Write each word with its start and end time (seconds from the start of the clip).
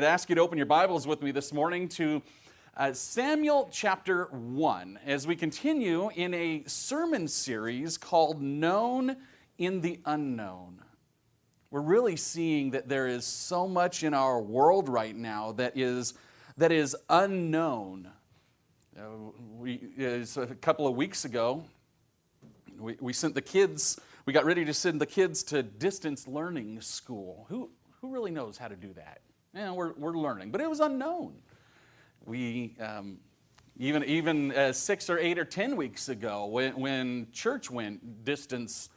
I'd 0.00 0.04
ask 0.04 0.28
you 0.28 0.36
to 0.36 0.42
open 0.42 0.56
your 0.58 0.66
Bibles 0.66 1.08
with 1.08 1.22
me 1.22 1.32
this 1.32 1.52
morning 1.52 1.88
to 1.88 2.22
uh, 2.76 2.92
Samuel 2.92 3.68
chapter 3.72 4.26
1 4.26 5.00
as 5.04 5.26
we 5.26 5.34
continue 5.34 6.08
in 6.14 6.34
a 6.34 6.62
sermon 6.68 7.26
series 7.26 7.98
called 7.98 8.40
Known 8.40 9.16
in 9.58 9.80
the 9.80 9.98
Unknown. 10.04 10.80
We're 11.72 11.80
really 11.80 12.14
seeing 12.14 12.70
that 12.70 12.88
there 12.88 13.08
is 13.08 13.24
so 13.24 13.66
much 13.66 14.04
in 14.04 14.14
our 14.14 14.40
world 14.40 14.88
right 14.88 15.16
now 15.16 15.50
that 15.54 15.76
is, 15.76 16.14
that 16.58 16.70
is 16.70 16.96
unknown. 17.10 18.08
Uh, 18.96 19.02
we, 19.56 19.80
a 19.98 20.54
couple 20.60 20.86
of 20.86 20.94
weeks 20.94 21.24
ago, 21.24 21.64
we, 22.78 22.96
we 23.00 23.12
sent 23.12 23.34
the 23.34 23.42
kids, 23.42 23.98
we 24.26 24.32
got 24.32 24.44
ready 24.44 24.64
to 24.64 24.72
send 24.72 25.00
the 25.00 25.06
kids 25.06 25.42
to 25.42 25.64
distance 25.64 26.28
learning 26.28 26.82
school. 26.82 27.46
Who, 27.48 27.70
who 28.00 28.12
really 28.12 28.30
knows 28.30 28.58
how 28.58 28.68
to 28.68 28.76
do 28.76 28.92
that? 28.92 29.22
Yeah, 29.54 29.72
we're, 29.72 29.92
we're 29.94 30.16
learning, 30.16 30.50
but 30.50 30.60
it 30.60 30.68
was 30.68 30.80
unknown. 30.80 31.34
We, 32.24 32.76
um, 32.80 33.18
even, 33.78 34.04
even 34.04 34.52
uh, 34.52 34.72
six 34.72 35.08
or 35.08 35.18
eight 35.18 35.38
or 35.38 35.44
ten 35.44 35.76
weeks 35.76 36.08
ago, 36.08 36.46
when, 36.46 36.78
when 36.78 37.28
church 37.32 37.70
went 37.70 38.24
distance 38.24 38.90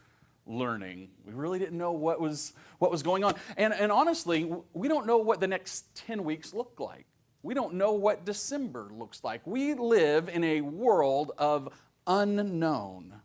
learning, 0.46 1.10
we 1.26 1.34
really 1.34 1.60
didn't 1.60 1.78
know 1.78 1.94
what 1.94 2.20
was, 2.20 2.54
what 2.80 2.92
was 2.92 3.04
going 3.04 3.24
on. 3.24 3.36
And, 3.58 3.74
and 3.74 3.92
honestly, 3.92 4.52
we 4.74 4.88
don't 4.88 5.06
know 5.06 5.18
what 5.18 5.40
the 5.40 5.48
next 5.48 5.96
10 5.96 6.24
weeks 6.24 6.54
look 6.54 6.80
like. 6.80 7.06
We 7.44 7.54
don't 7.54 7.76
know 7.76 7.94
what 7.94 8.26
December 8.26 8.90
looks 8.94 9.24
like. 9.24 9.46
We 9.46 9.74
live 9.74 10.30
in 10.30 10.44
a 10.44 10.62
world 10.62 11.32
of 11.38 11.70
unknown. 12.06 13.16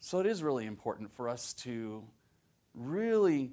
So 0.00 0.20
it 0.20 0.26
is 0.26 0.42
really 0.42 0.66
important 0.66 1.12
for 1.12 1.28
us 1.28 1.52
to 1.54 2.04
really 2.74 3.52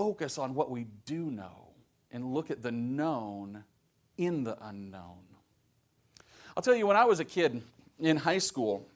focus 0.00 0.38
on 0.38 0.54
what 0.54 0.70
we 0.70 0.86
do 1.04 1.30
know 1.30 1.74
and 2.10 2.32
look 2.32 2.50
at 2.50 2.62
the 2.62 2.72
known 2.72 3.62
in 4.16 4.44
the 4.44 4.56
unknown. 4.66 5.26
I'll 6.56 6.62
tell 6.62 6.74
you, 6.74 6.86
when 6.86 6.96
I 6.96 7.04
was 7.04 7.20
a 7.20 7.24
kid 7.26 7.60
in 7.98 8.16
high 8.16 8.38
school, 8.38 8.88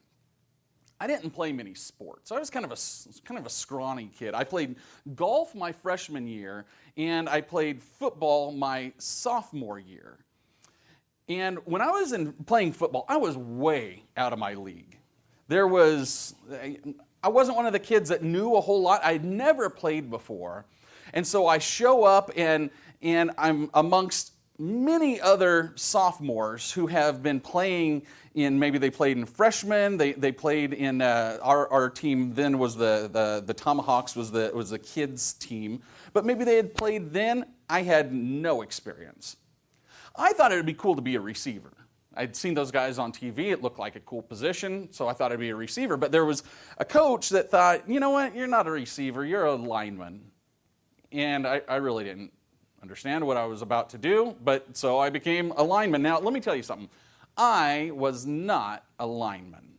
I 0.98 1.06
didn't 1.06 1.32
play 1.32 1.52
many 1.52 1.74
sports. 1.74 2.32
I 2.32 2.38
was 2.38 2.48
kind 2.48 2.64
of 2.64 2.72
a 2.72 2.78
kind 3.26 3.38
of 3.38 3.44
a 3.44 3.50
scrawny 3.50 4.10
kid. 4.18 4.32
I 4.32 4.44
played 4.44 4.76
golf 5.14 5.54
my 5.54 5.72
freshman 5.72 6.26
year, 6.26 6.64
and 6.96 7.28
I 7.28 7.42
played 7.42 7.82
football 7.82 8.50
my 8.52 8.90
sophomore 8.96 9.78
year. 9.78 10.16
And 11.28 11.58
when 11.66 11.82
I 11.82 11.90
was 11.90 12.14
in 12.14 12.32
playing 12.32 12.72
football, 12.72 13.04
I 13.10 13.18
was 13.18 13.36
way 13.36 14.04
out 14.16 14.32
of 14.32 14.38
my 14.38 14.54
league. 14.54 14.96
There 15.48 15.68
was 15.68 16.34
I 17.22 17.28
wasn't 17.28 17.58
one 17.58 17.66
of 17.66 17.74
the 17.74 17.78
kids 17.78 18.08
that 18.08 18.22
knew 18.22 18.56
a 18.56 18.60
whole 18.62 18.80
lot. 18.80 19.04
I'd 19.04 19.22
never 19.22 19.68
played 19.68 20.08
before. 20.08 20.64
And 21.14 21.26
so 21.26 21.46
I 21.46 21.58
show 21.58 22.04
up 22.04 22.30
and, 22.36 22.70
and 23.00 23.30
I'm 23.38 23.70
amongst 23.72 24.32
many 24.58 25.20
other 25.20 25.72
sophomores 25.76 26.70
who 26.70 26.88
have 26.88 27.22
been 27.22 27.40
playing 27.40 28.02
in 28.34 28.58
maybe 28.58 28.78
they 28.78 28.90
played 28.90 29.16
in 29.16 29.24
freshmen 29.24 29.96
they, 29.96 30.12
they 30.12 30.30
played 30.30 30.72
in 30.72 31.00
uh, 31.00 31.38
our, 31.42 31.68
our 31.72 31.90
team 31.90 32.32
then 32.34 32.58
was 32.58 32.76
the, 32.76 33.10
the, 33.12 33.42
the 33.44 33.54
tomahawks 33.54 34.14
was 34.14 34.30
the, 34.30 34.52
was 34.54 34.70
the 34.70 34.78
kids 34.78 35.32
team 35.34 35.82
but 36.12 36.24
maybe 36.24 36.44
they 36.44 36.56
had 36.56 36.72
played 36.72 37.12
then 37.12 37.44
i 37.68 37.82
had 37.82 38.12
no 38.12 38.62
experience 38.62 39.36
i 40.14 40.32
thought 40.32 40.52
it 40.52 40.56
would 40.56 40.66
be 40.66 40.74
cool 40.74 40.94
to 40.94 41.02
be 41.02 41.16
a 41.16 41.20
receiver 41.20 41.72
I'd 42.16 42.36
seen 42.36 42.54
those 42.54 42.70
guys 42.70 43.00
on 43.00 43.10
TV. 43.10 43.50
It 43.50 43.60
looked 43.60 43.80
like 43.80 43.96
a 43.96 44.00
cool 44.00 44.22
position, 44.22 44.86
so 44.92 45.08
I 45.08 45.14
thought 45.14 45.32
I'd 45.32 45.40
be 45.40 45.50
a 45.50 45.56
receiver. 45.56 45.96
But 45.96 46.12
there 46.12 46.24
was 46.24 46.44
a 46.78 46.84
coach 46.84 47.30
that 47.30 47.50
thought, 47.50 47.88
you 47.88 47.98
know 47.98 48.10
what, 48.10 48.36
you're 48.36 48.46
not 48.46 48.68
a 48.68 48.70
receiver, 48.70 49.24
you're 49.24 49.46
a 49.46 49.56
lineman 49.56 50.30
and 51.14 51.46
I, 51.46 51.62
I 51.68 51.76
really 51.76 52.04
didn't 52.04 52.32
understand 52.82 53.26
what 53.26 53.36
I 53.36 53.46
was 53.46 53.62
about 53.62 53.90
to 53.90 53.98
do, 53.98 54.36
but 54.44 54.76
so 54.76 54.98
I 54.98 55.10
became 55.10 55.52
a 55.56 55.62
lineman. 55.62 56.02
Now, 56.02 56.18
let 56.18 56.34
me 56.34 56.40
tell 56.40 56.54
you 56.54 56.62
something. 56.62 56.88
I 57.36 57.90
was 57.94 58.26
not 58.26 58.84
a 58.98 59.06
lineman. 59.06 59.78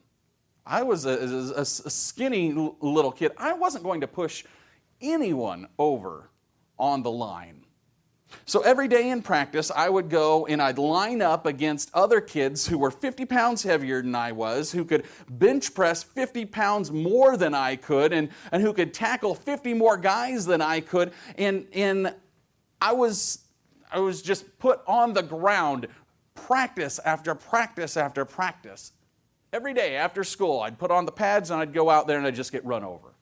I 0.65 0.81
was 0.81 1.05
a, 1.05 1.11
a, 1.55 1.61
a, 1.61 1.65
skinny 1.65 2.51
little 2.53 3.11
kid. 3.11 3.31
I 3.37 3.53
wasn't 3.53 3.83
going 3.83 4.01
to 4.01 4.07
push 4.07 4.43
anyone 4.99 5.67
over 5.77 6.29
on 6.79 7.03
the 7.03 7.11
line. 7.11 7.64
So 8.47 8.61
every 8.61 8.87
day 8.87 9.09
in 9.09 9.21
practice, 9.21 9.71
I 9.71 9.89
would 9.89 10.09
go 10.09 10.45
and 10.45 10.61
I'd 10.61 10.77
line 10.77 11.21
up 11.21 11.45
against 11.45 11.89
other 11.93 12.21
kids 12.21 12.67
who 12.67 12.77
were 12.77 12.91
50 12.91 13.25
pounds 13.25 13.63
heavier 13.63 14.01
than 14.01 14.13
I 14.13 14.31
was, 14.33 14.71
who 14.71 14.85
could 14.85 15.05
bench 15.29 15.73
press 15.73 16.03
50 16.03 16.45
pounds 16.45 16.91
more 16.91 17.37
than 17.37 17.55
I 17.55 17.75
could, 17.75 18.13
and, 18.13 18.29
and 18.51 18.61
who 18.61 18.71
could 18.73 18.93
tackle 18.93 19.33
50 19.33 19.73
more 19.73 19.97
guys 19.97 20.45
than 20.45 20.61
I 20.61 20.81
could. 20.81 21.11
And, 21.37 21.65
and 21.73 22.13
I, 22.79 22.93
was, 22.93 23.39
I 23.91 23.99
was 23.99 24.21
just 24.21 24.59
put 24.59 24.81
on 24.85 25.13
the 25.13 25.23
ground 25.23 25.87
practice 26.35 26.99
after 26.99 27.33
practice 27.33 27.97
after 27.97 28.25
practice. 28.25 28.91
Every 29.53 29.73
day 29.73 29.95
after 29.95 30.23
school, 30.23 30.59
I'd 30.61 30.77
put 30.77 30.91
on 30.91 31.05
the 31.05 31.11
pads 31.11 31.49
and 31.49 31.59
I'd 31.59 31.73
go 31.73 31.89
out 31.89 32.07
there 32.07 32.17
and 32.17 32.27
I'd 32.27 32.35
just 32.35 32.51
get 32.51 32.63
run 32.65 32.83
over. 32.83 33.15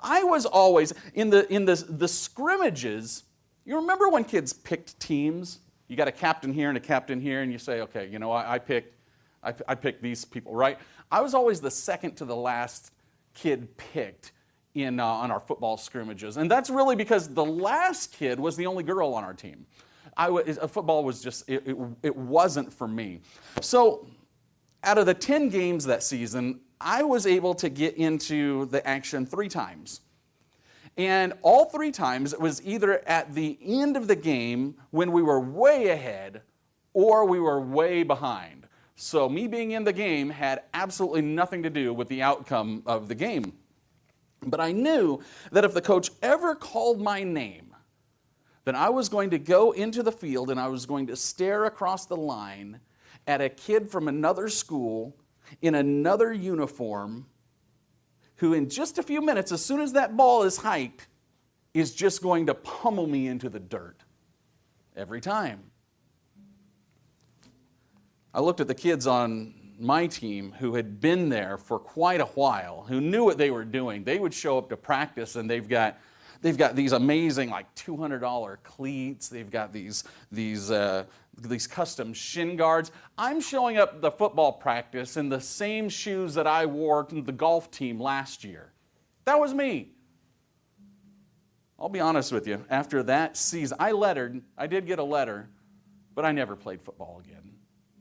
I 0.00 0.24
was 0.24 0.46
always 0.46 0.94
in 1.14 1.30
the, 1.30 1.52
in 1.52 1.64
the, 1.64 1.74
the 1.88 2.08
scrimmages 2.08 3.24
you 3.66 3.76
remember 3.76 4.08
when 4.08 4.24
kids 4.24 4.52
picked 4.52 4.98
teams? 5.00 5.58
You 5.88 5.96
got 5.96 6.08
a 6.08 6.12
captain 6.12 6.52
here 6.52 6.68
and 6.68 6.78
a 6.78 6.80
captain 6.80 7.20
here, 7.20 7.42
and 7.42 7.52
you 7.52 7.58
say, 7.58 7.82
okay, 7.82 8.06
you 8.06 8.18
know, 8.18 8.30
I, 8.32 8.54
I 8.54 8.58
picked, 8.58 8.94
I, 9.42 9.52
I 9.68 9.74
picked 9.74 10.02
these 10.02 10.24
people, 10.24 10.54
right? 10.54 10.78
I 11.10 11.20
was 11.20 11.34
always 11.34 11.60
the 11.60 11.70
second 11.70 12.14
to 12.16 12.24
the 12.24 12.34
last 12.34 12.92
kid 13.34 13.76
picked 13.76 14.32
in, 14.74 15.00
uh, 15.00 15.04
on 15.04 15.30
our 15.30 15.40
football 15.40 15.76
scrimmages. 15.76 16.36
And 16.36 16.50
that's 16.50 16.70
really 16.70 16.96
because 16.96 17.28
the 17.28 17.44
last 17.44 18.12
kid 18.12 18.38
was 18.38 18.56
the 18.56 18.66
only 18.66 18.82
girl 18.82 19.14
on 19.14 19.24
our 19.24 19.34
team. 19.34 19.66
I 20.16 20.30
was, 20.30 20.58
football 20.70 21.04
was 21.04 21.20
just, 21.20 21.48
it, 21.48 21.66
it, 21.66 21.76
it 22.02 22.16
wasn't 22.16 22.72
for 22.72 22.88
me. 22.88 23.20
So 23.60 24.06
out 24.82 24.98
of 24.98 25.06
the 25.06 25.14
10 25.14 25.48
games 25.48 25.84
that 25.86 26.02
season, 26.02 26.60
I 26.80 27.02
was 27.02 27.26
able 27.26 27.54
to 27.54 27.68
get 27.68 27.96
into 27.96 28.66
the 28.66 28.86
action 28.86 29.26
three 29.26 29.48
times. 29.48 30.00
And 30.96 31.34
all 31.42 31.66
three 31.66 31.90
times 31.90 32.32
it 32.32 32.40
was 32.40 32.64
either 32.64 33.06
at 33.06 33.34
the 33.34 33.58
end 33.62 33.96
of 33.96 34.08
the 34.08 34.16
game 34.16 34.76
when 34.90 35.12
we 35.12 35.22
were 35.22 35.40
way 35.40 35.88
ahead 35.88 36.42
or 36.94 37.26
we 37.26 37.38
were 37.38 37.60
way 37.60 38.02
behind. 38.02 38.66
So, 38.98 39.28
me 39.28 39.46
being 39.46 39.72
in 39.72 39.84
the 39.84 39.92
game 39.92 40.30
had 40.30 40.62
absolutely 40.72 41.20
nothing 41.20 41.62
to 41.64 41.70
do 41.70 41.92
with 41.92 42.08
the 42.08 42.22
outcome 42.22 42.82
of 42.86 43.08
the 43.08 43.14
game. 43.14 43.52
But 44.40 44.58
I 44.58 44.72
knew 44.72 45.20
that 45.52 45.64
if 45.64 45.74
the 45.74 45.82
coach 45.82 46.10
ever 46.22 46.54
called 46.54 47.02
my 47.02 47.22
name, 47.22 47.74
then 48.64 48.74
I 48.74 48.88
was 48.88 49.10
going 49.10 49.30
to 49.30 49.38
go 49.38 49.72
into 49.72 50.02
the 50.02 50.12
field 50.12 50.50
and 50.50 50.58
I 50.58 50.68
was 50.68 50.86
going 50.86 51.08
to 51.08 51.16
stare 51.16 51.66
across 51.66 52.06
the 52.06 52.16
line 52.16 52.80
at 53.26 53.42
a 53.42 53.50
kid 53.50 53.90
from 53.90 54.08
another 54.08 54.48
school 54.48 55.14
in 55.60 55.74
another 55.74 56.32
uniform 56.32 57.26
who, 58.36 58.52
in 58.52 58.68
just 58.68 58.98
a 58.98 59.02
few 59.02 59.20
minutes, 59.20 59.52
as 59.52 59.64
soon 59.64 59.80
as 59.80 59.92
that 59.92 60.16
ball 60.16 60.42
is 60.42 60.58
hiked, 60.58 61.08
is 61.74 61.94
just 61.94 62.22
going 62.22 62.46
to 62.46 62.54
pummel 62.54 63.06
me 63.06 63.26
into 63.26 63.48
the 63.48 63.60
dirt 63.60 64.02
every 64.96 65.20
time. 65.20 65.60
I 68.32 68.40
looked 68.40 68.60
at 68.60 68.68
the 68.68 68.74
kids 68.74 69.06
on 69.06 69.54
my 69.78 70.06
team 70.06 70.52
who 70.58 70.74
had 70.74 71.00
been 71.00 71.28
there 71.28 71.58
for 71.58 71.78
quite 71.78 72.20
a 72.20 72.26
while, 72.26 72.84
who 72.88 73.00
knew 73.00 73.24
what 73.24 73.38
they 73.38 73.50
were 73.50 73.64
doing. 73.64 74.04
They 74.04 74.18
would 74.18 74.32
show 74.34 74.58
up 74.58 74.68
to 74.70 74.76
practice 74.76 75.36
and 75.36 75.50
they've 75.50 75.68
got 75.68 75.98
they've 76.42 76.56
got 76.56 76.76
these 76.76 76.92
amazing 76.92 77.50
like 77.50 77.74
$200 77.74 78.56
cleats. 78.62 79.28
They've 79.28 79.50
got 79.50 79.72
these 79.72 80.04
these 80.30 80.70
uh, 80.70 81.04
these 81.36 81.66
custom 81.66 82.12
shin 82.12 82.56
guards. 82.56 82.90
I'm 83.18 83.40
showing 83.40 83.76
up 83.76 84.00
the 84.00 84.10
football 84.10 84.52
practice 84.52 85.16
in 85.16 85.28
the 85.28 85.40
same 85.40 85.88
shoes 85.88 86.34
that 86.34 86.46
I 86.46 86.66
wore 86.66 87.04
to 87.04 87.20
the 87.20 87.32
golf 87.32 87.70
team 87.70 88.00
last 88.00 88.44
year. 88.44 88.72
That 89.24 89.38
was 89.38 89.52
me. 89.52 89.90
I'll 91.78 91.88
be 91.88 92.00
honest 92.00 92.32
with 92.32 92.46
you. 92.46 92.64
After 92.70 93.02
that 93.04 93.36
season, 93.36 93.76
I 93.78 93.92
lettered. 93.92 94.40
I 94.56 94.66
did 94.66 94.86
get 94.86 94.98
a 94.98 95.04
letter, 95.04 95.48
but 96.14 96.24
I 96.24 96.32
never 96.32 96.56
played 96.56 96.80
football 96.80 97.22
again. 97.22 97.52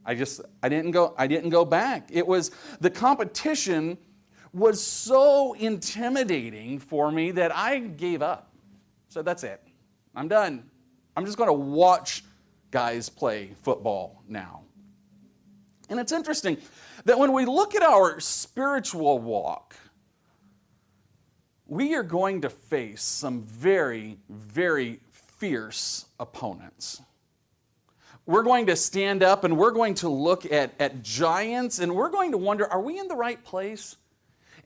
I 0.06 0.16
just 0.16 0.42
I 0.64 0.70
didn't 0.70 0.92
go 0.92 1.14
I 1.18 1.28
didn't 1.28 1.50
go 1.50 1.66
back. 1.66 2.10
It 2.12 2.26
was 2.26 2.52
the 2.80 2.90
competition 2.90 3.98
was 4.54 4.82
so 4.82 5.54
intimidating 5.54 6.80
for 6.80 7.12
me 7.12 7.32
that 7.32 7.54
I 7.54 7.80
gave 7.80 8.22
up. 8.22 8.54
So 9.10 9.22
that's 9.22 9.44
it. 9.44 9.62
I'm 10.16 10.30
done. 10.30 10.70
I'm 11.18 11.26
just 11.26 11.38
going 11.38 11.50
to 11.50 11.54
watch 11.54 12.24
guys 12.76 13.08
play 13.08 13.52
football 13.62 14.22
now. 14.28 14.60
And 15.88 15.98
it's 15.98 16.12
interesting 16.12 16.58
that 17.06 17.18
when 17.18 17.32
we 17.32 17.46
look 17.46 17.74
at 17.74 17.82
our 17.82 18.20
spiritual 18.20 19.18
walk, 19.20 19.78
we 21.68 21.96
are 21.96 22.04
going 22.04 22.42
to 22.42 22.50
face 22.50 23.02
some 23.02 23.44
very, 23.44 24.18
very 24.28 25.00
fierce 25.10 26.08
opponents. 26.20 27.02
We're 28.26 28.44
going 28.44 28.66
to 28.66 28.76
stand 28.76 29.24
up 29.24 29.46
and 29.46 29.58
we're 29.58 29.72
going 29.72 29.94
to 29.96 30.10
look 30.10 30.52
at, 30.52 30.74
at 30.78 31.02
giants 31.02 31.80
and 31.80 31.96
we're 31.96 32.10
going 32.10 32.32
to 32.34 32.38
wonder 32.38 32.68
are 32.68 32.82
we 32.82 33.00
in 33.00 33.08
the 33.08 33.16
right 33.16 33.42
place? 33.42 33.96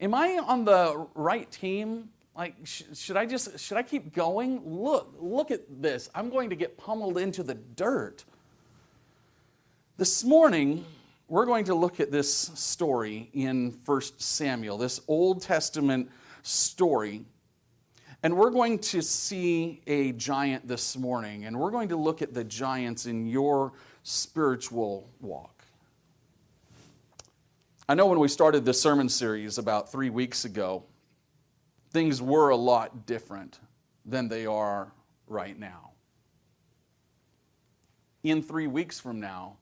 Am 0.01 0.15
I 0.15 0.39
on 0.43 0.65
the 0.65 1.05
right 1.13 1.51
team? 1.51 2.09
Like, 2.35 2.55
sh- 2.63 2.83
should 2.93 3.17
I 3.17 3.25
just, 3.25 3.59
should 3.59 3.77
I 3.77 3.83
keep 3.83 4.13
going? 4.13 4.61
Look, 4.65 5.15
look 5.19 5.51
at 5.51 5.61
this. 5.81 6.09
I'm 6.15 6.29
going 6.29 6.49
to 6.49 6.55
get 6.55 6.77
pummeled 6.77 7.17
into 7.17 7.43
the 7.43 7.55
dirt. 7.55 8.23
This 9.97 10.23
morning, 10.23 10.85
we're 11.27 11.45
going 11.45 11.65
to 11.65 11.75
look 11.75 11.99
at 11.99 12.11
this 12.11 12.33
story 12.33 13.29
in 13.33 13.77
1 13.85 14.01
Samuel, 14.17 14.77
this 14.77 15.01
Old 15.07 15.41
Testament 15.41 16.09
story. 16.43 17.25
And 18.23 18.35
we're 18.35 18.49
going 18.49 18.79
to 18.79 19.01
see 19.01 19.81
a 19.87 20.11
giant 20.13 20.67
this 20.67 20.97
morning, 20.97 21.45
and 21.45 21.57
we're 21.57 21.71
going 21.71 21.89
to 21.89 21.95
look 21.95 22.21
at 22.21 22.33
the 22.33 22.43
giants 22.43 23.05
in 23.05 23.27
your 23.27 23.73
spiritual 24.03 25.09
walk. 25.21 25.63
I 27.87 27.95
know 27.95 28.07
when 28.07 28.19
we 28.19 28.27
started 28.27 28.65
this 28.65 28.81
sermon 28.81 29.09
series 29.09 29.57
about 29.57 29.91
three 29.91 30.09
weeks 30.09 30.45
ago, 30.45 30.83
things 31.91 32.21
were 32.21 32.49
a 32.49 32.55
lot 32.55 33.05
different 33.05 33.59
than 34.05 34.27
they 34.27 34.45
are 34.45 34.91
right 35.27 35.57
now. 35.57 35.91
In 38.23 38.41
three 38.41 38.67
weeks 38.67 38.99
from 38.99 39.19
now, 39.19 39.57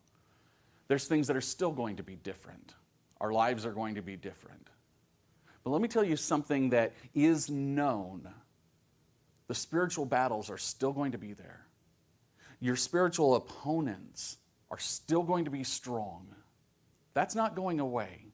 there's 0.88 1.06
things 1.06 1.28
that 1.28 1.36
are 1.36 1.42
still 1.42 1.72
going 1.72 1.98
to 1.98 2.04
be 2.04 2.16
different. 2.16 2.74
Our 3.20 3.32
lives 3.32 3.66
are 3.66 3.72
going 3.72 3.96
to 3.96 4.02
be 4.02 4.16
different. 4.16 4.70
But 5.64 5.72
let 5.72 5.82
me 5.82 5.88
tell 5.88 6.04
you 6.04 6.16
something 6.16 6.70
that 6.70 6.94
is 7.14 7.50
known 7.50 8.30
the 9.48 9.56
spiritual 9.56 10.06
battles 10.06 10.50
are 10.50 10.58
still 10.58 10.92
going 10.92 11.14
to 11.14 11.18
be 11.18 11.34
there. 11.34 11.66
Your 12.60 12.76
spiritual 12.76 13.36
opponents 13.36 14.38
are 14.70 14.80
still 14.80 15.24
going 15.24 15.46
to 15.46 15.52
be 15.52 15.64
strong. 15.64 16.28
That's 17.14 17.36
not 17.36 17.56
going 17.56 17.80
away. 17.80 18.27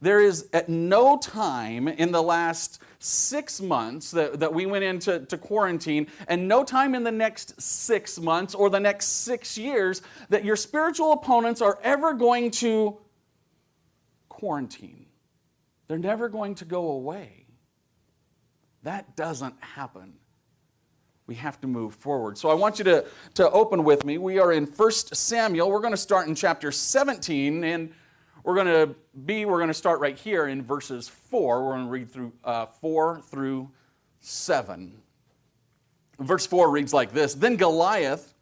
There 0.00 0.20
is 0.20 0.48
at 0.52 0.68
no 0.68 1.16
time 1.16 1.88
in 1.88 2.12
the 2.12 2.22
last 2.22 2.80
six 3.00 3.60
months 3.60 4.10
that, 4.12 4.40
that 4.40 4.52
we 4.52 4.66
went 4.66 4.84
into 4.84 5.20
to 5.20 5.38
quarantine, 5.38 6.06
and 6.28 6.46
no 6.46 6.62
time 6.64 6.94
in 6.94 7.02
the 7.02 7.12
next 7.12 7.60
six 7.60 8.18
months 8.18 8.54
or 8.54 8.70
the 8.70 8.80
next 8.80 9.06
six 9.06 9.58
years 9.58 10.02
that 10.28 10.44
your 10.44 10.56
spiritual 10.56 11.12
opponents 11.12 11.60
are 11.60 11.78
ever 11.82 12.12
going 12.12 12.50
to 12.52 12.96
quarantine. 14.28 15.06
They're 15.88 15.98
never 15.98 16.28
going 16.28 16.54
to 16.56 16.64
go 16.64 16.90
away. 16.90 17.46
That 18.84 19.16
doesn't 19.16 19.54
happen. 19.60 20.14
We 21.26 21.34
have 21.34 21.60
to 21.60 21.66
move 21.66 21.94
forward. 21.94 22.38
So 22.38 22.48
I 22.48 22.54
want 22.54 22.78
you 22.78 22.84
to, 22.84 23.04
to 23.34 23.50
open 23.50 23.84
with 23.84 24.04
me. 24.04 24.16
We 24.16 24.38
are 24.38 24.52
in 24.52 24.64
1 24.64 24.90
Samuel. 24.90 25.70
We're 25.70 25.80
going 25.80 25.92
to 25.92 25.96
start 25.96 26.28
in 26.28 26.34
chapter 26.34 26.70
17, 26.70 27.64
and 27.64 27.92
we're 28.44 28.54
going 28.54 28.66
to 28.66 28.94
be, 29.26 29.44
we're 29.44 29.58
going 29.58 29.68
to 29.68 29.74
start 29.74 30.00
right 30.00 30.16
here 30.16 30.46
in 30.46 30.62
verses 30.62 31.08
4. 31.08 31.64
We're 31.64 31.72
going 31.72 31.84
to 31.84 31.90
read 31.90 32.10
through 32.10 32.32
uh, 32.44 32.66
4 32.66 33.22
through 33.22 33.70
7. 34.20 35.00
Verse 36.18 36.46
4 36.46 36.70
reads 36.70 36.92
like 36.92 37.12
this 37.12 37.34
Then 37.34 37.56
Goliath, 37.56 38.34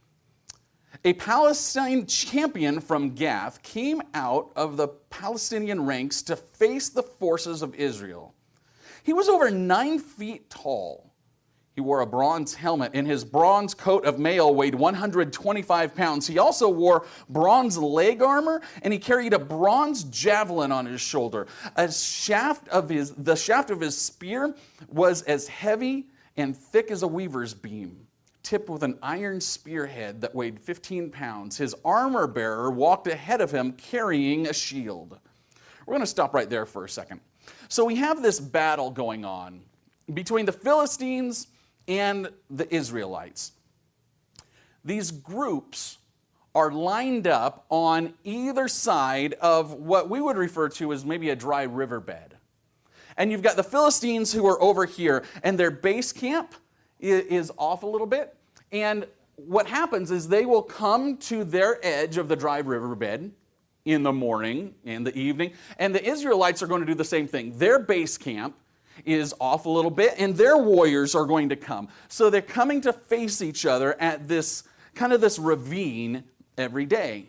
a 1.04 1.12
Palestine 1.14 2.06
champion 2.06 2.80
from 2.80 3.14
Gath, 3.14 3.62
came 3.62 4.02
out 4.14 4.52
of 4.56 4.76
the 4.76 4.88
Palestinian 4.88 5.84
ranks 5.86 6.22
to 6.22 6.36
face 6.36 6.88
the 6.88 7.02
forces 7.02 7.62
of 7.62 7.74
Israel. 7.74 8.34
He 9.02 9.12
was 9.12 9.28
over 9.28 9.50
nine 9.50 9.98
feet 9.98 10.50
tall 10.50 11.05
he 11.76 11.82
wore 11.82 12.00
a 12.00 12.06
bronze 12.06 12.54
helmet, 12.54 12.92
and 12.94 13.06
his 13.06 13.22
bronze 13.22 13.74
coat 13.74 14.06
of 14.06 14.18
mail 14.18 14.54
weighed 14.54 14.74
125 14.74 15.94
pounds. 15.94 16.26
He 16.26 16.38
also 16.38 16.70
wore 16.70 17.04
bronze 17.28 17.76
leg 17.76 18.22
armor, 18.22 18.62
and 18.80 18.94
he 18.94 18.98
carried 18.98 19.34
a 19.34 19.38
bronze 19.38 20.04
javelin 20.04 20.72
on 20.72 20.86
his 20.86 21.02
shoulder. 21.02 21.46
A 21.76 21.92
shaft 21.92 22.66
of 22.68 22.88
his, 22.88 23.12
the 23.12 23.36
shaft 23.36 23.68
of 23.68 23.78
his 23.78 23.94
spear 23.94 24.54
was 24.88 25.20
as 25.24 25.48
heavy 25.48 26.06
and 26.38 26.56
thick 26.56 26.90
as 26.90 27.02
a 27.02 27.06
weaver's 27.06 27.52
beam, 27.52 28.06
tipped 28.42 28.70
with 28.70 28.82
an 28.82 28.98
iron 29.02 29.38
spearhead 29.38 30.22
that 30.22 30.34
weighed 30.34 30.58
15 30.58 31.10
pounds. 31.10 31.58
His 31.58 31.74
armor 31.84 32.26
bearer 32.26 32.70
walked 32.70 33.06
ahead 33.06 33.42
of 33.42 33.50
him 33.50 33.72
carrying 33.72 34.46
a 34.46 34.54
shield. 34.54 35.18
We're 35.84 35.92
going 35.92 36.00
to 36.00 36.06
stop 36.06 36.32
right 36.32 36.48
there 36.48 36.64
for 36.64 36.86
a 36.86 36.88
second. 36.88 37.20
So 37.68 37.84
we 37.84 37.96
have 37.96 38.22
this 38.22 38.40
battle 38.40 38.90
going 38.90 39.26
on 39.26 39.60
between 40.14 40.46
the 40.46 40.52
Philistines 40.52 41.48
and 41.88 42.28
the 42.50 42.72
Israelites. 42.74 43.52
These 44.84 45.10
groups 45.10 45.98
are 46.54 46.70
lined 46.70 47.26
up 47.26 47.66
on 47.68 48.14
either 48.24 48.66
side 48.68 49.34
of 49.34 49.74
what 49.74 50.08
we 50.08 50.20
would 50.20 50.36
refer 50.36 50.68
to 50.70 50.92
as 50.92 51.04
maybe 51.04 51.30
a 51.30 51.36
dry 51.36 51.64
riverbed. 51.64 52.36
And 53.16 53.30
you've 53.30 53.42
got 53.42 53.56
the 53.56 53.64
Philistines 53.64 54.32
who 54.32 54.46
are 54.46 54.60
over 54.62 54.84
here, 54.86 55.24
and 55.42 55.58
their 55.58 55.70
base 55.70 56.12
camp 56.12 56.54
is 56.98 57.52
off 57.58 57.82
a 57.82 57.86
little 57.86 58.06
bit. 58.06 58.36
And 58.72 59.06
what 59.36 59.66
happens 59.66 60.10
is 60.10 60.28
they 60.28 60.46
will 60.46 60.62
come 60.62 61.18
to 61.18 61.44
their 61.44 61.78
edge 61.84 62.16
of 62.16 62.28
the 62.28 62.36
dry 62.36 62.58
riverbed 62.58 63.32
in 63.84 64.02
the 64.02 64.12
morning 64.12 64.74
and 64.84 65.06
the 65.06 65.16
evening, 65.16 65.52
and 65.78 65.94
the 65.94 66.04
Israelites 66.04 66.62
are 66.62 66.66
going 66.66 66.80
to 66.80 66.86
do 66.86 66.94
the 66.94 67.04
same 67.04 67.28
thing. 67.28 67.56
Their 67.58 67.78
base 67.78 68.18
camp 68.18 68.56
is 69.04 69.34
off 69.40 69.66
a 69.66 69.70
little 69.70 69.90
bit, 69.90 70.14
and 70.18 70.36
their 70.36 70.56
warriors 70.56 71.14
are 71.14 71.26
going 71.26 71.50
to 71.50 71.56
come. 71.56 71.88
So 72.08 72.30
they're 72.30 72.42
coming 72.42 72.80
to 72.82 72.92
face 72.92 73.42
each 73.42 73.66
other 73.66 74.00
at 74.00 74.28
this 74.28 74.64
kind 74.94 75.12
of 75.12 75.20
this 75.20 75.38
ravine 75.38 76.24
every 76.56 76.86
day. 76.86 77.26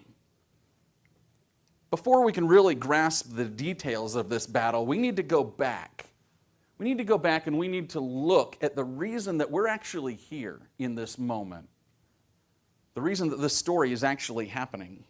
Before 1.89 2.23
we 2.23 2.33
can 2.33 2.47
really 2.47 2.75
grasp 2.75 3.35
the 3.35 3.45
details 3.45 4.15
of 4.15 4.29
this 4.29 4.45
battle, 4.45 4.85
we 4.85 4.97
need 4.97 5.15
to 5.17 5.23
go 5.23 5.43
back. 5.43 6.05
We 6.77 6.85
need 6.85 6.97
to 6.97 7.03
go 7.03 7.17
back 7.17 7.47
and 7.47 7.57
we 7.57 7.67
need 7.67 7.89
to 7.91 7.99
look 7.99 8.57
at 8.61 8.75
the 8.75 8.83
reason 8.83 9.37
that 9.39 9.49
we're 9.49 9.67
actually 9.67 10.15
here 10.15 10.59
in 10.77 10.95
this 10.95 11.17
moment. 11.17 11.67
The 12.93 13.01
reason 13.01 13.29
that 13.29 13.41
this 13.41 13.55
story 13.55 13.91
is 13.91 14.03
actually 14.03 14.47
happening. 14.47 15.03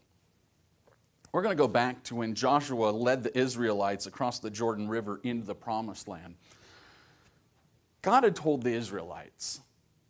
We're 1.31 1.41
going 1.41 1.55
to 1.55 1.61
go 1.61 1.67
back 1.67 2.03
to 2.05 2.15
when 2.15 2.33
Joshua 2.33 2.89
led 2.89 3.23
the 3.23 3.37
Israelites 3.37 4.05
across 4.07 4.39
the 4.39 4.49
Jordan 4.49 4.87
River 4.87 5.19
into 5.23 5.45
the 5.45 5.55
promised 5.55 6.07
land. 6.07 6.35
God 8.01 8.23
had 8.23 8.35
told 8.35 8.63
the 8.63 8.73
Israelites, 8.73 9.61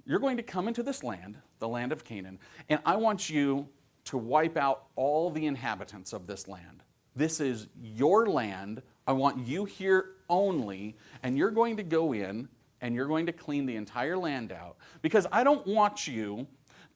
You're 0.05 0.19
going 0.19 0.37
to 0.37 0.43
come 0.43 0.67
into 0.67 0.83
this 0.83 1.03
land, 1.03 1.37
the 1.59 1.67
land 1.67 1.91
of 1.91 2.03
Canaan, 2.03 2.39
and 2.69 2.79
I 2.85 2.95
want 2.95 3.29
you 3.29 3.67
to 4.05 4.17
wipe 4.17 4.57
out 4.57 4.83
all 4.95 5.29
the 5.29 5.45
inhabitants 5.45 6.13
of 6.13 6.27
this 6.27 6.47
land. 6.47 6.83
This 7.15 7.39
is 7.39 7.67
your 7.81 8.27
land. 8.27 8.81
I 9.07 9.11
want 9.11 9.45
you 9.45 9.65
here 9.65 10.11
only, 10.29 10.95
and 11.23 11.37
you're 11.37 11.51
going 11.51 11.77
to 11.77 11.83
go 11.83 12.13
in 12.13 12.47
and 12.81 12.93
you're 12.93 13.07
going 13.07 13.25
to 13.25 13.31
clean 13.31 13.65
the 13.65 13.75
entire 13.75 14.17
land 14.17 14.51
out 14.51 14.77
because 15.01 15.25
I 15.31 15.43
don't 15.43 15.65
want 15.65 16.07
you 16.07 16.47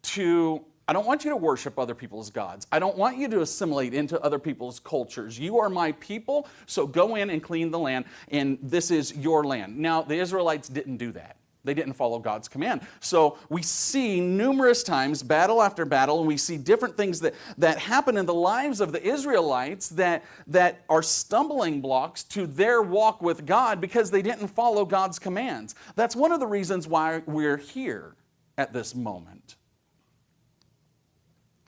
to 0.04 0.64
I 0.88 0.94
don't 0.94 1.06
want 1.06 1.24
you 1.24 1.30
to 1.30 1.38
worship 1.38 1.80
other 1.80 1.96
people's 1.96 2.30
gods. 2.30 2.68
I 2.72 2.80
don't 2.80 2.98
want 2.98 3.18
you 3.18 3.28
to 3.30 3.42
assimilate 3.42 3.94
into 3.94 4.20
other 4.22 4.40
people's 4.40 4.80
cultures. 4.80 5.40
You 5.40 5.60
are 5.60 5.70
my 5.70 5.94
people, 5.94 6.48
so 6.66 6.88
go 6.88 7.16
in 7.16 7.30
and 7.30 7.42
clean 7.42 7.72
the 7.72 7.80
land, 7.80 8.06
and 8.30 8.58
this 8.62 8.92
is 8.92 9.16
your 9.16 9.44
land. 9.44 9.78
Now, 9.78 10.02
the 10.02 10.16
Israelites 10.16 10.68
didn't 10.68 10.98
do 10.98 11.12
that. 11.14 11.38
They 11.64 11.76
didn't 11.76 11.94
follow 11.94 12.18
God's 12.18 12.48
command. 12.48 12.82
So 13.00 13.38
we 13.50 13.62
see 13.62 14.20
numerous 14.20 14.82
times, 14.82 15.22
battle 15.22 15.62
after 15.62 15.86
battle, 15.86 16.18
and 16.18 16.28
we 16.28 16.36
see 16.36 16.58
different 16.58 16.98
things 16.98 17.20
that, 17.20 17.36
that 17.60 17.78
happen 17.78 18.18
in 18.18 18.26
the 18.26 18.34
lives 18.34 18.82
of 18.82 18.92
the 18.92 19.02
Israelites 19.02 19.90
that, 19.90 20.26
that 20.48 20.82
are 20.90 21.04
stumbling 21.04 21.80
blocks 21.80 22.24
to 22.24 22.48
their 22.48 22.82
walk 22.82 23.22
with 23.22 23.46
God 23.46 23.80
because 23.80 24.10
they 24.10 24.24
didn't 24.24 24.48
follow 24.48 24.86
God's 24.86 25.20
commands. 25.20 25.76
That's 25.96 26.16
one 26.16 26.32
of 26.32 26.40
the 26.40 26.48
reasons 26.48 26.88
why 26.88 27.22
we're 27.28 27.58
here 27.58 28.16
at 28.58 28.74
this 28.74 28.96
moment 28.96 29.56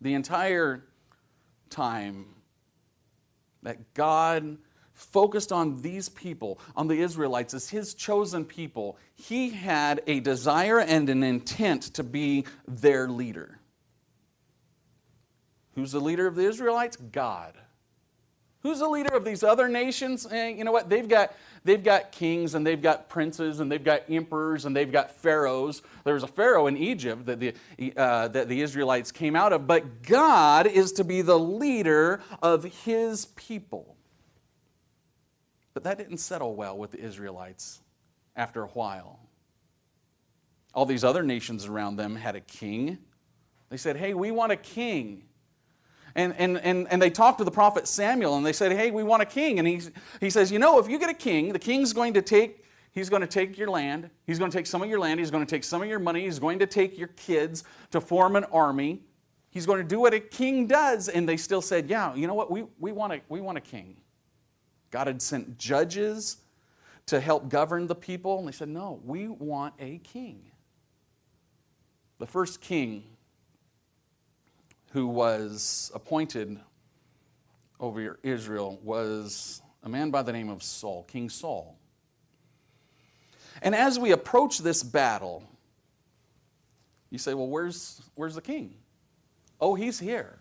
the 0.03 0.13
entire 0.13 0.83
time 1.69 2.25
that 3.63 3.93
God 3.93 4.57
focused 4.93 5.51
on 5.51 5.81
these 5.81 6.09
people, 6.09 6.59
on 6.75 6.87
the 6.87 6.99
Israelites, 6.99 7.53
as 7.53 7.69
his 7.69 7.93
chosen 7.93 8.45
people, 8.45 8.97
he 9.15 9.49
had 9.49 10.01
a 10.05 10.19
desire 10.19 10.79
and 10.79 11.09
an 11.09 11.23
intent 11.23 11.83
to 11.95 12.03
be 12.03 12.45
their 12.67 13.07
leader. 13.07 13.59
Who's 15.75 15.93
the 15.93 16.01
leader 16.01 16.27
of 16.27 16.35
the 16.35 16.45
Israelites? 16.45 16.97
God. 16.97 17.55
Who's 18.61 18.79
the 18.79 18.87
leader 18.87 19.15
of 19.15 19.25
these 19.25 19.43
other 19.43 19.67
nations? 19.67 20.27
Eh, 20.29 20.49
you 20.49 20.63
know 20.63 20.71
what? 20.71 20.89
They've 20.89 21.07
got, 21.07 21.33
they've 21.63 21.83
got 21.83 22.11
kings 22.11 22.55
and 22.55 22.65
they've 22.65 22.81
got 22.81 23.09
princes 23.09 23.59
and 23.59 23.71
they've 23.71 23.83
got 23.83 24.03
emperors 24.09 24.65
and 24.65 24.75
they've 24.75 24.91
got 24.91 25.11
pharaohs. 25.11 25.81
There 26.03 26.13
was 26.13 26.23
a 26.23 26.27
pharaoh 26.27 26.67
in 26.67 26.77
Egypt 26.77 27.25
that 27.25 27.39
the, 27.39 27.53
uh, 27.95 28.27
that 28.29 28.49
the 28.49 28.61
Israelites 28.61 29.11
came 29.11 29.35
out 29.35 29.53
of, 29.53 29.67
but 29.67 30.03
God 30.03 30.67
is 30.67 30.91
to 30.93 31.03
be 31.03 31.21
the 31.21 31.39
leader 31.39 32.21
of 32.41 32.63
his 32.63 33.25
people. 33.27 33.95
But 35.73 35.83
that 35.83 35.97
didn't 35.97 36.17
settle 36.17 36.55
well 36.55 36.77
with 36.77 36.91
the 36.91 36.99
Israelites 36.99 37.81
after 38.35 38.63
a 38.63 38.67
while. 38.67 39.19
All 40.73 40.85
these 40.85 41.03
other 41.03 41.23
nations 41.23 41.65
around 41.65 41.95
them 41.95 42.15
had 42.15 42.35
a 42.35 42.41
king. 42.41 42.97
They 43.69 43.77
said, 43.77 43.97
Hey, 43.97 44.13
we 44.13 44.31
want 44.31 44.51
a 44.51 44.55
king. 44.55 45.23
And, 46.15 46.35
and, 46.37 46.57
and, 46.59 46.87
and 46.89 47.01
they 47.01 47.09
talked 47.09 47.39
to 47.39 47.43
the 47.43 47.51
prophet 47.51 47.87
Samuel 47.87 48.37
and 48.37 48.45
they 48.45 48.53
said, 48.53 48.71
Hey, 48.71 48.91
we 48.91 49.03
want 49.03 49.21
a 49.21 49.25
king. 49.25 49.59
And 49.59 49.67
he, 49.67 49.81
he 50.19 50.29
says, 50.29 50.51
You 50.51 50.59
know, 50.59 50.79
if 50.79 50.87
you 50.87 50.99
get 50.99 51.09
a 51.09 51.15
king, 51.15 51.53
the 51.53 51.59
king's 51.59 51.93
going 51.93 52.13
to 52.13 52.21
take 52.21 52.63
He's 52.93 53.09
going 53.09 53.21
to 53.21 53.27
take 53.27 53.57
your 53.57 53.71
land. 53.71 54.11
He's 54.27 54.37
going 54.37 54.51
to 54.51 54.57
take 54.57 54.67
some 54.67 54.83
of 54.83 54.87
your 54.89 54.99
land. 54.99 55.19
He's 55.19 55.31
going 55.31 55.43
to 55.43 55.49
take 55.49 55.63
some 55.63 55.81
of 55.81 55.87
your 55.87 55.97
money. 55.97 56.25
He's 56.25 56.37
going 56.37 56.59
to 56.59 56.67
take 56.67 56.95
your 56.95 57.07
kids 57.07 57.63
to 57.89 57.99
form 57.99 58.35
an 58.35 58.43
army. 58.45 59.01
He's 59.49 59.65
going 59.65 59.79
to 59.79 59.87
do 59.87 59.99
what 59.99 60.13
a 60.13 60.19
king 60.19 60.67
does. 60.67 61.09
And 61.09 61.27
they 61.27 61.37
still 61.37 61.61
said, 61.61 61.89
Yeah, 61.89 62.13
you 62.13 62.27
know 62.27 62.35
what? 62.35 62.51
We, 62.51 62.65
we, 62.79 62.91
want, 62.91 63.13
a, 63.13 63.21
we 63.29 63.41
want 63.41 63.57
a 63.57 63.61
king. 63.61 63.97
God 64.91 65.07
had 65.07 65.23
sent 65.23 65.57
judges 65.57 66.37
to 67.07 67.19
help 67.19 67.49
govern 67.49 67.87
the 67.87 67.95
people. 67.95 68.37
And 68.37 68.47
they 68.47 68.51
said, 68.51 68.69
No, 68.69 69.01
we 69.03 69.27
want 69.27 69.73
a 69.79 69.97
king. 69.97 70.51
The 72.19 72.27
first 72.27 72.61
king 72.61 73.03
who 74.93 75.07
was 75.07 75.91
appointed 75.95 76.59
over 77.79 78.19
Israel 78.21 78.79
was 78.83 79.59
a 79.81 79.89
man 79.89 80.11
by 80.11 80.21
the 80.21 80.31
name 80.31 80.49
of 80.49 80.61
Saul, 80.61 81.03
King 81.03 81.29
Saul. 81.29 81.79
And 83.63 83.73
as 83.73 83.97
we 83.97 84.11
approach 84.11 84.59
this 84.59 84.83
battle, 84.83 85.43
you 87.09 87.17
say, 87.17 87.33
well, 87.33 87.47
where's, 87.47 88.03
where's 88.13 88.35
the 88.35 88.41
king? 88.41 88.75
Oh, 89.59 89.73
he's 89.73 89.99
here. 89.99 90.37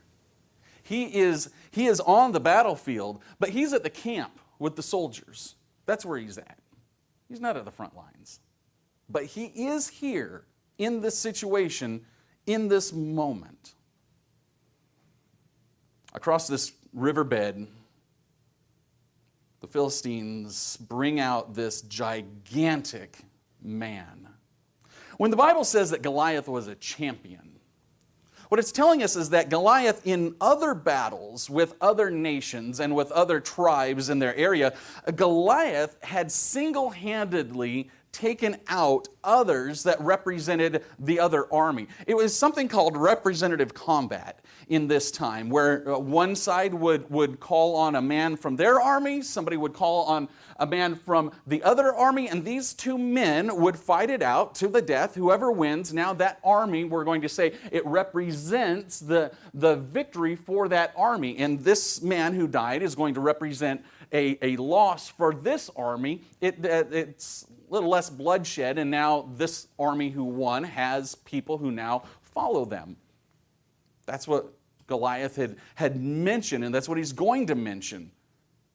He 0.82 1.04
is, 1.04 1.48
he 1.70 1.86
is 1.86 2.00
on 2.00 2.32
the 2.32 2.40
battlefield, 2.40 3.22
but 3.40 3.48
he's 3.48 3.72
at 3.72 3.82
the 3.82 3.90
camp 3.90 4.38
with 4.58 4.76
the 4.76 4.82
soldiers. 4.82 5.54
That's 5.86 6.04
where 6.04 6.18
he's 6.18 6.36
at. 6.36 6.58
He's 7.26 7.40
not 7.40 7.56
at 7.56 7.64
the 7.64 7.70
front 7.70 7.96
lines. 7.96 8.40
But 9.08 9.24
he 9.24 9.46
is 9.46 9.88
here 9.88 10.44
in 10.76 11.00
this 11.00 11.16
situation, 11.16 12.04
in 12.46 12.68
this 12.68 12.92
moment. 12.92 13.74
Across 16.14 16.48
this 16.48 16.72
riverbed, 16.92 17.66
the 19.60 19.66
Philistines 19.66 20.76
bring 20.76 21.20
out 21.20 21.54
this 21.54 21.82
gigantic 21.82 23.18
man. 23.62 24.28
When 25.16 25.30
the 25.30 25.36
Bible 25.36 25.64
says 25.64 25.90
that 25.90 26.02
Goliath 26.02 26.48
was 26.48 26.66
a 26.66 26.74
champion, 26.74 27.52
what 28.48 28.58
it's 28.58 28.72
telling 28.72 29.02
us 29.02 29.16
is 29.16 29.30
that 29.30 29.48
Goliath, 29.48 30.06
in 30.06 30.34
other 30.38 30.74
battles 30.74 31.48
with 31.48 31.74
other 31.80 32.10
nations 32.10 32.80
and 32.80 32.94
with 32.94 33.10
other 33.12 33.40
tribes 33.40 34.10
in 34.10 34.18
their 34.18 34.36
area, 34.36 34.74
Goliath 35.14 35.96
had 36.02 36.30
single 36.30 36.90
handedly 36.90 37.88
taken 38.12 38.56
out 38.68 39.08
others 39.24 39.82
that 39.82 40.00
represented 40.00 40.84
the 40.98 41.18
other 41.18 41.52
army. 41.52 41.88
It 42.06 42.14
was 42.14 42.36
something 42.36 42.68
called 42.68 42.96
representative 42.96 43.72
combat 43.74 44.44
in 44.68 44.86
this 44.86 45.10
time, 45.10 45.50
where 45.50 45.88
uh, 45.90 45.98
one 45.98 46.36
side 46.36 46.72
would, 46.74 47.10
would 47.10 47.40
call 47.40 47.76
on 47.76 47.96
a 47.96 48.02
man 48.02 48.36
from 48.36 48.56
their 48.56 48.80
army, 48.80 49.22
somebody 49.22 49.56
would 49.56 49.72
call 49.72 50.04
on 50.04 50.28
a 50.58 50.66
man 50.66 50.94
from 50.94 51.32
the 51.46 51.62
other 51.62 51.94
army, 51.94 52.28
and 52.28 52.44
these 52.44 52.74
two 52.74 52.96
men 52.96 53.54
would 53.56 53.78
fight 53.78 54.10
it 54.10 54.22
out 54.22 54.54
to 54.54 54.68
the 54.68 54.82
death. 54.82 55.14
Whoever 55.14 55.50
wins, 55.50 55.92
now 55.92 56.12
that 56.14 56.38
army, 56.44 56.84
we're 56.84 57.04
going 57.04 57.22
to 57.22 57.28
say 57.28 57.54
it 57.70 57.84
represents 57.86 59.00
the, 59.00 59.32
the 59.54 59.76
victory 59.76 60.36
for 60.36 60.68
that 60.68 60.92
army. 60.96 61.38
And 61.38 61.60
this 61.60 62.02
man 62.02 62.34
who 62.34 62.46
died 62.46 62.82
is 62.82 62.94
going 62.94 63.14
to 63.14 63.20
represent 63.20 63.84
a, 64.12 64.38
a 64.42 64.56
loss 64.56 65.08
for 65.08 65.34
this 65.34 65.70
army. 65.76 66.22
It, 66.40 66.64
it's 66.64 67.46
a 67.48 67.51
little 67.72 67.88
less 67.88 68.10
bloodshed, 68.10 68.78
and 68.78 68.90
now 68.90 69.28
this 69.36 69.66
army 69.78 70.10
who 70.10 70.24
won 70.24 70.62
has 70.62 71.14
people 71.14 71.58
who 71.58 71.70
now 71.70 72.02
follow 72.20 72.64
them. 72.64 72.96
That's 74.04 74.28
what 74.28 74.52
Goliath 74.86 75.36
had, 75.36 75.56
had 75.74 76.00
mentioned, 76.00 76.64
and 76.64 76.74
that's 76.74 76.88
what 76.88 76.98
he's 76.98 77.12
going 77.12 77.46
to 77.46 77.54
mention. 77.54 78.10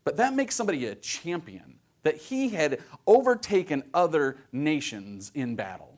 But 0.04 0.18
that 0.18 0.34
makes 0.34 0.56
somebody 0.56 0.86
a 0.88 0.96
champion, 0.96 1.76
that 2.04 2.18
he 2.18 2.50
had 2.50 2.82
overtaken 3.06 3.84
other 3.94 4.38
nations 4.52 5.32
in 5.36 5.56
battle. 5.56 5.98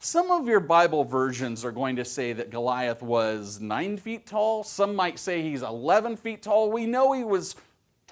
Some 0.00 0.30
of 0.30 0.46
your 0.46 0.60
Bible 0.60 1.04
versions 1.04 1.64
are 1.64 1.72
going 1.72 1.96
to 1.96 2.04
say 2.04 2.32
that 2.32 2.50
Goliath 2.50 3.02
was 3.02 3.60
nine 3.60 3.96
feet 3.96 4.26
tall. 4.26 4.62
Some 4.62 4.94
might 4.94 5.18
say 5.18 5.42
he's 5.42 5.62
11 5.62 6.16
feet 6.16 6.42
tall. 6.42 6.70
We 6.70 6.86
know 6.86 7.12
he 7.12 7.24
was 7.24 7.56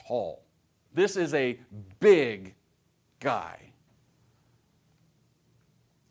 tall. 0.07 0.43
This 0.95 1.17
is 1.17 1.35
a 1.35 1.59
big 2.01 2.55
guy. 3.21 3.66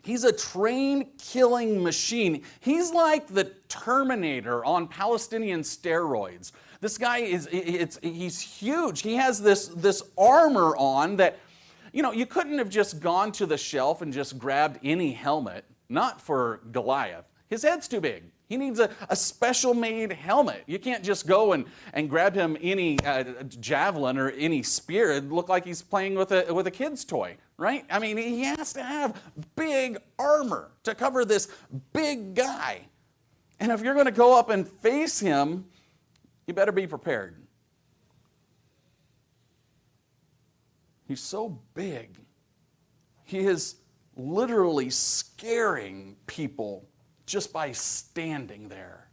He's 0.06 0.24
a 0.24 0.32
train 0.32 1.08
killing 1.18 1.82
machine. 1.82 2.44
He's 2.60 2.92
like 2.92 3.26
the 3.26 3.46
Terminator 3.70 4.64
on 4.64 4.88
Palestinian 4.88 5.62
steroids. 5.62 6.52
This 6.80 7.00
guy 7.00 7.20
is 7.20 7.50
it's, 7.52 7.98
he's 8.04 8.40
huge. 8.40 9.02
He 9.02 9.16
has 9.16 9.42
this, 9.42 9.70
this 9.70 10.04
armor 10.16 10.76
on 10.78 11.16
that, 11.16 11.40
you 11.92 12.04
know, 12.04 12.12
you 12.12 12.28
couldn't 12.28 12.60
have 12.60 12.70
just 12.70 13.00
gone 13.00 13.32
to 13.32 13.48
the 13.48 13.58
shelf 13.58 14.04
and 14.04 14.14
just 14.14 14.38
grabbed 14.38 14.80
any 14.84 15.12
helmet, 15.12 15.66
not 15.90 16.22
for 16.22 16.62
Goliath. 16.72 17.26
His 17.48 17.64
head's 17.64 17.88
too 17.88 18.00
big. 18.00 18.26
He 18.56 18.60
needs 18.60 18.80
a, 18.80 18.90
a 19.10 19.18
special 19.18 19.74
made 19.74 20.14
helmet. 20.14 20.64
You 20.66 20.80
can't 20.80 21.04
just 21.04 21.28
go 21.28 21.52
and, 21.52 21.66
and 21.92 22.10
grab 22.10 22.34
him 22.34 22.56
any 22.62 22.98
uh, 23.06 23.44
javelin 23.60 24.18
or 24.18 24.30
any 24.30 24.64
spear. 24.64 25.12
It 25.12 25.30
look 25.30 25.50
like 25.50 25.66
he's 25.66 25.82
playing 25.82 26.16
with 26.16 26.32
a, 26.32 26.54
with 26.54 26.66
a 26.66 26.72
kid's 26.72 27.04
toy, 27.04 27.36
right? 27.58 27.84
I 27.90 28.00
mean, 28.00 28.16
he 28.16 28.44
has 28.46 28.72
to 28.72 28.82
have 28.82 29.22
big 29.58 29.98
armor 30.18 30.72
to 30.84 30.96
cover 30.96 31.26
this 31.26 31.50
big 31.92 32.34
guy. 32.34 32.88
And 33.60 33.74
if 33.74 33.82
you're 33.82 33.94
going 33.94 34.06
to 34.06 34.12
go 34.14 34.40
up 34.40 34.50
and 34.50 34.66
face 34.66 35.20
him, 35.20 35.66
you 36.48 36.54
better 36.54 36.72
be 36.72 36.88
prepared. 36.88 37.36
He's 41.10 41.20
so 41.20 41.60
big, 41.74 42.16
he 43.26 43.40
is 43.40 43.76
literally 44.16 44.90
scaring 44.92 46.16
people 46.26 46.88
just 47.26 47.52
by 47.52 47.72
standing 47.72 48.70
there. 48.70 49.08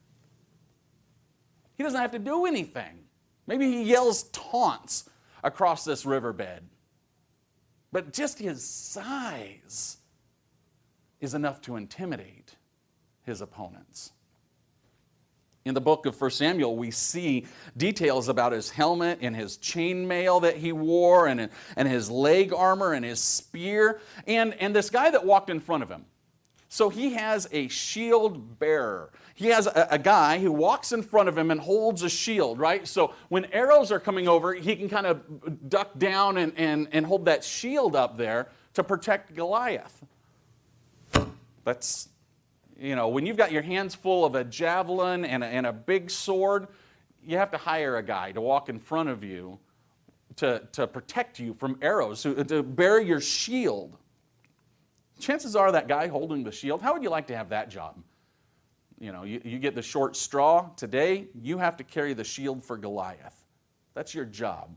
He 1.77 1.83
doesn't 1.83 2.01
have 2.01 2.13
to 2.13 2.19
do 2.19 2.47
anything. 2.47 2.99
Maybe 3.47 3.67
he 3.71 3.83
yells 3.83 4.25
taunts 4.25 5.09
across 5.43 5.85
this 5.85 6.07
riverbed. 6.07 6.63
But 7.91 8.13
just 8.13 8.39
his 8.39 8.65
size 8.65 9.99
is 11.21 11.35
enough 11.35 11.61
to 11.63 11.77
intimidate 11.77 12.57
his 13.25 13.41
opponents. 13.41 14.13
In 15.65 15.75
the 15.75 15.81
book 15.81 16.07
of 16.07 16.21
1 16.21 16.31
Samuel, 16.31 16.77
we 16.77 16.91
see 16.91 17.47
details 17.77 18.29
about 18.29 18.51
his 18.51 18.71
helmet 18.71 19.19
and 19.23 19.37
his 19.37 19.59
chainmail 19.59 20.43
that 20.43 20.57
he 20.57 20.73
wore 20.73 21.29
and, 21.29 21.51
and 21.77 21.89
his 21.89 22.11
leg 22.11 22.53
armor 22.53 22.95
and 22.95 23.05
his 23.05 23.21
spear 23.21 24.01
and, 24.27 24.55
and 24.55 24.75
this 24.75 24.91
guy 24.91 25.11
that 25.11 25.25
walked 25.25 25.51
in 25.51 25.61
front 25.61 25.85
of 25.85 25.89
him. 25.89 26.05
So 26.73 26.89
he 26.89 27.13
has 27.13 27.47
a 27.53 27.69
shield 27.69 28.59
bearer. 28.59 29.11
He 29.35 29.49
has 29.49 29.67
a, 29.67 29.89
a, 29.91 29.99
guy 29.99 30.39
who 30.39 30.51
walks 30.51 30.93
in 30.93 31.03
front 31.03 31.29
of 31.29 31.37
him 31.37 31.51
and 31.51 31.61
holds 31.61 32.03
a 32.03 32.09
shield, 32.09 32.59
right? 32.59 32.89
So 32.89 33.13
when 33.29 33.45
arrows 33.53 33.93
are 33.93 34.01
coming 34.01 34.27
over, 34.27 34.55
he 34.55 34.75
can 34.75 34.89
kind 34.89 35.07
of 35.07 35.69
duck 35.69 35.99
down 35.99 36.39
and, 36.39 36.51
and, 36.57 36.89
and 36.93 37.05
hold 37.05 37.27
that 37.27 37.45
shield 37.45 37.95
up 37.95 38.17
there 38.17 38.49
to 38.73 38.83
protect 38.83 39.35
Goliath. 39.35 40.03
That's, 41.63 42.09
you 42.81 42.97
know, 42.97 43.09
when 43.09 43.27
you've 43.27 43.37
got 43.37 43.53
your 43.53 43.61
hands 43.61 43.95
full 43.95 44.25
of 44.25 44.35
a 44.35 44.43
javelin 44.43 45.27
and 45.27 45.45
a, 45.45 45.47
and 45.49 45.67
a 45.67 45.75
big 45.75 46.11
sword, 46.11 46.69
you 47.23 47.37
have 47.37 47.51
to 47.51 47.59
hire 47.59 47.99
a 47.99 48.03
guy 48.03 48.33
to 48.33 48.41
walk 48.41 48.71
in 48.71 48.79
front 48.79 49.11
of 49.11 49.23
you 49.23 49.59
to, 50.37 50.67
to 50.73 50.87
protect 50.87 51.39
you 51.39 51.53
from 51.53 51.79
arrows, 51.83 52.23
to, 52.23 52.43
to 52.45 52.63
bear 52.63 52.99
your 52.99 53.21
shield 53.21 53.99
chances 55.23 55.57
are 55.57 55.73
that 55.73 55.89
guy 55.89 56.09
holding 56.09 56.43
the 56.43 56.53
shield, 56.53 56.83
how 56.83 56.93
would 56.93 57.03
you 57.03 57.11
like 57.11 57.29
to 57.29 57.37
have 57.37 57.49
that 57.51 57.71
job? 57.71 57.97
You 58.99 59.13
know, 59.13 59.23
you, 59.23 59.41
you 59.45 59.59
get 59.59 59.75
the 59.75 59.83
short 59.83 60.17
straw. 60.17 60.69
Today, 60.77 61.29
you 61.41 61.59
have 61.59 61.77
to 61.79 61.85
carry 61.85 62.13
the 62.13 62.25
shield 62.25 62.63
for 62.63 62.77
Goliath. 62.77 63.45
That's 63.95 64.15
your 64.15 64.25
job. 64.25 64.77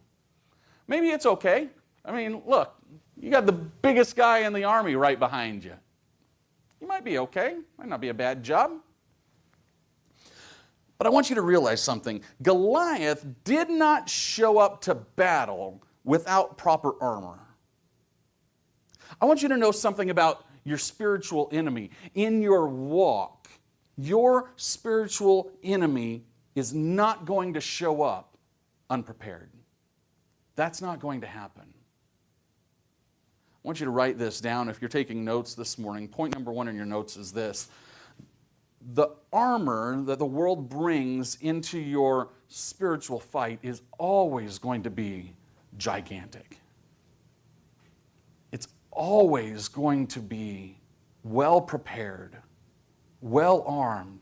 Maybe 0.87 1.09
it's 1.09 1.25
okay. 1.25 1.69
I 2.03 2.11
mean, 2.11 2.41
look, 2.45 2.75
you 3.17 3.29
got 3.29 3.45
the 3.45 3.51
biggest 3.51 4.15
guy 4.15 4.39
in 4.39 4.53
the 4.53 4.63
army 4.63 4.95
right 4.95 5.19
behind 5.19 5.63
you. 5.63 5.73
You 6.81 6.87
might 6.87 7.03
be 7.03 7.17
okay. 7.19 7.57
Might 7.77 7.87
not 7.87 8.01
be 8.01 8.09
a 8.09 8.13
bad 8.13 8.43
job. 8.43 8.71
But 10.97 11.07
I 11.07 11.09
want 11.09 11.29
you 11.29 11.35
to 11.35 11.41
realize 11.41 11.81
something. 11.81 12.21
Goliath 12.41 13.25
did 13.43 13.69
not 13.69 14.09
show 14.09 14.59
up 14.59 14.81
to 14.81 14.95
battle 14.95 15.83
without 16.03 16.57
proper 16.57 16.93
armor. 17.01 17.44
I 19.21 19.25
want 19.25 19.41
you 19.41 19.49
to 19.49 19.57
know 19.57 19.71
something 19.71 20.09
about 20.09 20.45
your 20.63 20.77
spiritual 20.77 21.49
enemy. 21.51 21.91
In 22.13 22.41
your 22.41 22.67
walk, 22.67 23.47
your 23.97 24.51
spiritual 24.55 25.51
enemy 25.63 26.23
is 26.55 26.73
not 26.73 27.25
going 27.25 27.53
to 27.53 27.61
show 27.61 28.01
up 28.01 28.37
unprepared. 28.89 29.49
That's 30.55 30.81
not 30.81 30.99
going 30.99 31.21
to 31.21 31.27
happen. 31.27 31.63
I 33.63 33.67
want 33.67 33.79
you 33.79 33.85
to 33.85 33.91
write 33.91 34.17
this 34.17 34.39
down 34.39 34.69
if 34.69 34.81
you're 34.81 34.89
taking 34.89 35.25
notes 35.25 35.55
this 35.55 35.77
morning. 35.77 36.07
Point 36.07 36.33
number 36.33 36.51
one 36.51 36.67
in 36.67 36.75
your 36.75 36.85
notes 36.85 37.17
is 37.17 37.31
this 37.31 37.67
the 38.93 39.07
armor 39.33 40.03
that 40.03 40.19
the 40.19 40.25
world 40.25 40.69
brings 40.69 41.35
into 41.41 41.79
your 41.79 42.29
spiritual 42.47 43.19
fight 43.19 43.59
is 43.63 43.81
always 43.97 44.59
going 44.59 44.83
to 44.83 44.91
be 44.91 45.33
gigantic. 45.77 46.59
Always 48.95 49.67
going 49.67 50.07
to 50.07 50.19
be 50.19 50.77
well 51.23 51.61
prepared, 51.61 52.37
well 53.21 53.63
armed. 53.67 54.21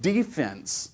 Defense 0.00 0.90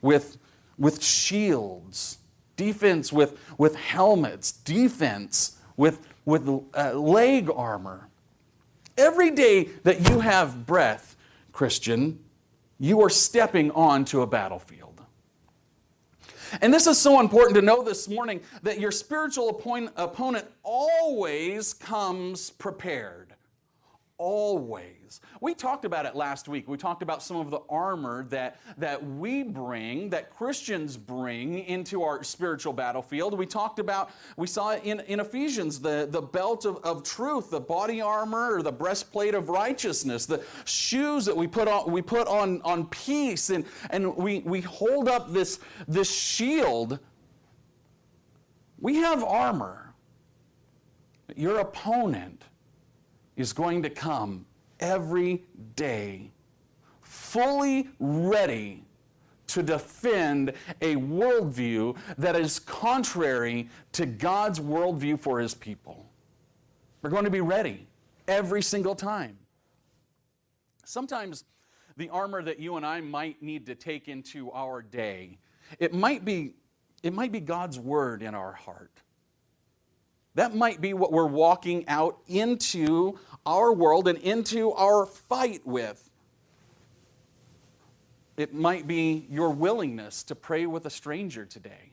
with, 0.00 0.38
with 0.78 1.02
shields, 1.02 2.18
defense 2.56 3.12
with, 3.12 3.38
with 3.58 3.76
helmets, 3.76 4.52
defense 4.52 5.58
with, 5.76 6.06
with 6.24 6.48
uh, 6.74 6.92
leg 6.92 7.50
armor. 7.54 8.08
Every 8.96 9.30
day 9.30 9.64
that 9.82 10.08
you 10.08 10.20
have 10.20 10.66
breath, 10.66 11.16
Christian, 11.52 12.20
you 12.78 13.02
are 13.02 13.10
stepping 13.10 13.70
onto 13.72 14.22
a 14.22 14.26
battlefield. 14.26 14.85
And 16.60 16.72
this 16.72 16.86
is 16.86 16.98
so 16.98 17.20
important 17.20 17.54
to 17.56 17.62
know 17.62 17.82
this 17.82 18.08
morning 18.08 18.40
that 18.62 18.80
your 18.80 18.90
spiritual 18.90 19.48
opponent 19.96 20.46
always 20.62 21.74
comes 21.74 22.50
prepared. 22.50 23.34
Always. 24.18 24.95
We 25.40 25.54
talked 25.54 25.84
about 25.84 26.06
it 26.06 26.14
last 26.14 26.48
week. 26.48 26.68
We 26.68 26.76
talked 26.76 27.02
about 27.02 27.22
some 27.22 27.36
of 27.36 27.50
the 27.50 27.60
armor 27.68 28.24
that, 28.24 28.58
that 28.78 29.04
we 29.04 29.42
bring, 29.42 30.10
that 30.10 30.30
Christians 30.30 30.96
bring 30.96 31.60
into 31.60 32.02
our 32.02 32.22
spiritual 32.22 32.72
battlefield. 32.72 33.38
We 33.38 33.46
talked 33.46 33.78
about, 33.78 34.10
we 34.36 34.46
saw 34.46 34.70
it 34.70 34.84
in, 34.84 35.00
in 35.00 35.20
Ephesians, 35.20 35.80
the, 35.80 36.08
the 36.10 36.22
belt 36.22 36.64
of, 36.64 36.78
of 36.84 37.02
truth, 37.02 37.50
the 37.50 37.60
body 37.60 38.00
armor, 38.00 38.56
or 38.56 38.62
the 38.62 38.72
breastplate 38.72 39.34
of 39.34 39.48
righteousness, 39.48 40.26
the 40.26 40.42
shoes 40.64 41.24
that 41.24 41.36
we 41.36 41.46
put 41.46 41.68
on, 41.68 41.90
we 41.90 42.02
put 42.02 42.26
on, 42.28 42.60
on 42.62 42.86
peace, 42.86 43.50
and, 43.50 43.64
and 43.90 44.16
we, 44.16 44.40
we 44.40 44.60
hold 44.60 45.08
up 45.08 45.32
this, 45.32 45.60
this 45.86 46.10
shield. 46.10 46.98
We 48.80 48.96
have 48.96 49.22
armor. 49.24 49.94
Your 51.34 51.58
opponent 51.58 52.44
is 53.36 53.52
going 53.52 53.82
to 53.82 53.90
come 53.90 54.46
every 54.80 55.44
day, 55.74 56.30
fully 57.02 57.88
ready 57.98 58.84
to 59.48 59.62
defend 59.62 60.52
a 60.80 60.96
worldview 60.96 61.96
that 62.18 62.36
is 62.36 62.58
contrary 62.58 63.68
to 63.92 64.06
God's 64.06 64.60
worldview 64.60 65.18
for 65.18 65.38
his 65.40 65.54
people. 65.54 66.06
We're 67.02 67.10
going 67.10 67.24
to 67.24 67.30
be 67.30 67.40
ready 67.40 67.86
every 68.26 68.62
single 68.62 68.94
time. 68.94 69.38
Sometimes 70.84 71.44
the 71.96 72.08
armor 72.10 72.42
that 72.42 72.58
you 72.58 72.76
and 72.76 72.84
I 72.84 73.00
might 73.00 73.42
need 73.42 73.66
to 73.66 73.74
take 73.74 74.08
into 74.08 74.50
our 74.52 74.82
day, 74.82 75.38
it 75.78 75.94
might 75.94 76.24
be, 76.24 76.54
it 77.02 77.12
might 77.12 77.32
be 77.32 77.40
God's 77.40 77.78
word 77.78 78.22
in 78.22 78.34
our 78.34 78.52
heart. 78.52 79.02
That 80.34 80.54
might 80.54 80.82
be 80.82 80.92
what 80.92 81.12
we're 81.12 81.24
walking 81.26 81.88
out 81.88 82.18
into 82.26 83.18
our 83.46 83.72
world 83.72 84.08
and 84.08 84.18
into 84.18 84.72
our 84.72 85.06
fight 85.06 85.64
with. 85.64 86.10
It 88.36 88.52
might 88.52 88.86
be 88.86 89.26
your 89.30 89.50
willingness 89.50 90.22
to 90.24 90.34
pray 90.34 90.66
with 90.66 90.84
a 90.84 90.90
stranger 90.90 91.46
today. 91.46 91.92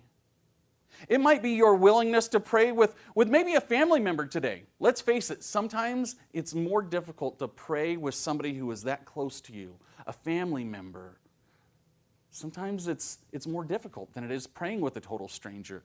It 1.07 1.19
might 1.19 1.41
be 1.41 1.51
your 1.51 1.75
willingness 1.75 2.27
to 2.29 2.39
pray 2.39 2.72
with, 2.72 2.95
with 3.15 3.27
maybe 3.27 3.55
a 3.55 3.62
family 3.62 4.00
member 4.00 4.25
today. 4.25 4.63
Let's 4.79 5.01
face 5.01 5.31
it, 5.31 5.43
sometimes 5.43 6.15
it's 6.33 6.53
more 6.53 6.81
difficult 6.81 7.39
to 7.39 7.48
pray 7.48 7.98
with 7.98 8.15
somebody 8.15 8.53
who 8.53 8.72
is 8.72 8.83
that 8.83 9.05
close 9.05 9.41
to 9.41 9.53
you, 9.53 9.75
a 10.07 10.13
family 10.13 10.63
member. 10.63 11.19
Sometimes 12.31 12.88
it's, 12.88 13.19
it's 13.31 13.48
more 13.48 13.63
difficult 13.63 14.13
than 14.13 14.24
it 14.24 14.31
is 14.31 14.48
praying 14.48 14.81
with 14.81 14.98
a 14.98 15.01
total 15.01 15.27
stranger. 15.27 15.83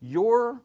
Your 0.00 0.62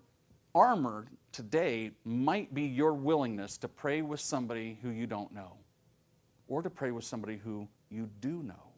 armor 0.56 1.08
today 1.32 1.92
might 2.04 2.54
be 2.54 2.64
your 2.64 2.94
willingness 2.94 3.58
to 3.60 3.68
pray 3.68 4.02
with 4.02 4.20
somebody 4.20 4.78
who 4.82 4.90
you 4.90 5.08
don't 5.08 5.34
know 5.34 5.54
or 6.48 6.62
to 6.62 6.70
pray 6.70 6.92
with 6.92 7.04
somebody 7.04 7.38
who 7.38 7.68
you 7.90 8.10
do 8.20 8.44
know. 8.44 8.72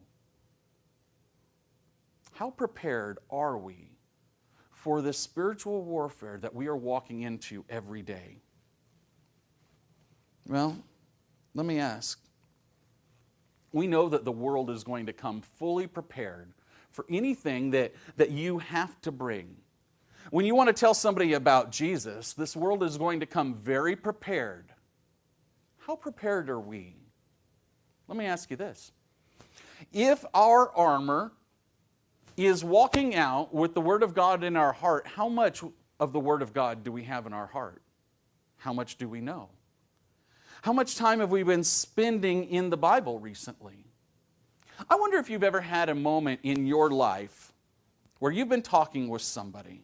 How 2.32 2.50
prepared 2.50 3.18
are 3.30 3.56
we 3.56 3.90
for 4.70 5.02
this 5.02 5.18
spiritual 5.18 5.82
warfare 5.84 6.38
that 6.40 6.54
we 6.54 6.66
are 6.66 6.76
walking 6.76 7.22
into 7.22 7.64
every 7.68 8.02
day? 8.02 8.42
Well, 10.46 10.76
let 11.54 11.64
me 11.64 11.78
ask. 11.78 12.20
We 13.72 13.86
know 13.86 14.08
that 14.08 14.24
the 14.24 14.32
world 14.32 14.70
is 14.70 14.84
going 14.84 15.06
to 15.06 15.12
come 15.12 15.40
fully 15.40 15.86
prepared 15.86 16.52
for 16.90 17.06
anything 17.08 17.70
that, 17.70 17.92
that 18.16 18.30
you 18.30 18.58
have 18.58 19.00
to 19.00 19.10
bring 19.10 19.56
when 20.30 20.46
you 20.46 20.54
want 20.54 20.68
to 20.68 20.72
tell 20.72 20.94
somebody 20.94 21.34
about 21.34 21.70
Jesus, 21.70 22.32
this 22.32 22.56
world 22.56 22.82
is 22.82 22.96
going 22.96 23.20
to 23.20 23.26
come 23.26 23.54
very 23.54 23.96
prepared. 23.96 24.72
How 25.78 25.96
prepared 25.96 26.48
are 26.48 26.60
we? 26.60 26.96
Let 28.08 28.16
me 28.16 28.26
ask 28.26 28.50
you 28.50 28.56
this. 28.56 28.92
If 29.92 30.24
our 30.34 30.70
armor 30.74 31.32
is 32.36 32.64
walking 32.64 33.14
out 33.14 33.54
with 33.54 33.74
the 33.74 33.80
Word 33.80 34.02
of 34.02 34.14
God 34.14 34.44
in 34.44 34.56
our 34.56 34.72
heart, 34.72 35.06
how 35.06 35.28
much 35.28 35.62
of 36.00 36.12
the 36.12 36.20
Word 36.20 36.42
of 36.42 36.52
God 36.52 36.82
do 36.84 36.90
we 36.90 37.04
have 37.04 37.26
in 37.26 37.32
our 37.32 37.46
heart? 37.46 37.82
How 38.56 38.72
much 38.72 38.96
do 38.96 39.08
we 39.08 39.20
know? 39.20 39.50
How 40.62 40.72
much 40.72 40.96
time 40.96 41.20
have 41.20 41.30
we 41.30 41.42
been 41.42 41.64
spending 41.64 42.44
in 42.44 42.70
the 42.70 42.76
Bible 42.76 43.18
recently? 43.18 43.84
I 44.88 44.96
wonder 44.96 45.18
if 45.18 45.28
you've 45.28 45.44
ever 45.44 45.60
had 45.60 45.88
a 45.88 45.94
moment 45.94 46.40
in 46.42 46.66
your 46.66 46.90
life 46.90 47.52
where 48.18 48.32
you've 48.32 48.48
been 48.48 48.62
talking 48.62 49.08
with 49.08 49.22
somebody 49.22 49.82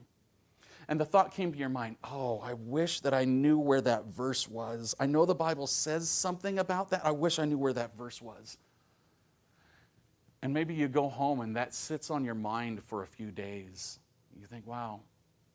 and 0.90 0.98
the 0.98 1.04
thought 1.04 1.32
came 1.32 1.52
to 1.52 1.58
your 1.58 1.68
mind, 1.68 1.96
oh, 2.02 2.40
I 2.40 2.54
wish 2.54 2.98
that 3.02 3.14
I 3.14 3.24
knew 3.24 3.60
where 3.60 3.80
that 3.80 4.06
verse 4.06 4.48
was. 4.48 4.92
I 4.98 5.06
know 5.06 5.24
the 5.24 5.36
Bible 5.36 5.68
says 5.68 6.08
something 6.08 6.58
about 6.58 6.90
that. 6.90 7.02
I 7.06 7.12
wish 7.12 7.38
I 7.38 7.44
knew 7.44 7.58
where 7.58 7.72
that 7.72 7.96
verse 7.96 8.20
was. 8.20 8.58
And 10.42 10.52
maybe 10.52 10.74
you 10.74 10.88
go 10.88 11.08
home 11.08 11.42
and 11.42 11.54
that 11.54 11.74
sits 11.74 12.10
on 12.10 12.24
your 12.24 12.34
mind 12.34 12.82
for 12.82 13.04
a 13.04 13.06
few 13.06 13.30
days. 13.30 14.00
You 14.36 14.48
think, 14.48 14.66
wow, 14.66 14.98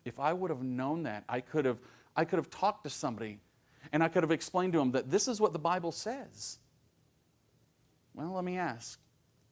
if 0.05 0.21
I 0.21 0.31
would 0.31 0.51
have 0.51 0.63
known 0.63 1.03
that, 1.03 1.25
I 1.27 1.41
could 1.41 1.65
have, 1.65 1.79
I 2.15 2.23
could 2.23 2.37
have 2.37 2.49
talked 2.49 2.85
to 2.85 2.89
somebody 2.89 3.39
and 3.91 4.01
I 4.01 4.07
could 4.07 4.23
have 4.23 4.31
explained 4.31 4.71
to 4.71 4.79
them 4.79 4.91
that 4.91 5.11
this 5.11 5.27
is 5.27 5.41
what 5.41 5.51
the 5.51 5.59
Bible 5.59 5.91
says. 5.91 6.59
Well, 8.13 8.31
let 8.31 8.45
me 8.45 8.57
ask 8.57 9.01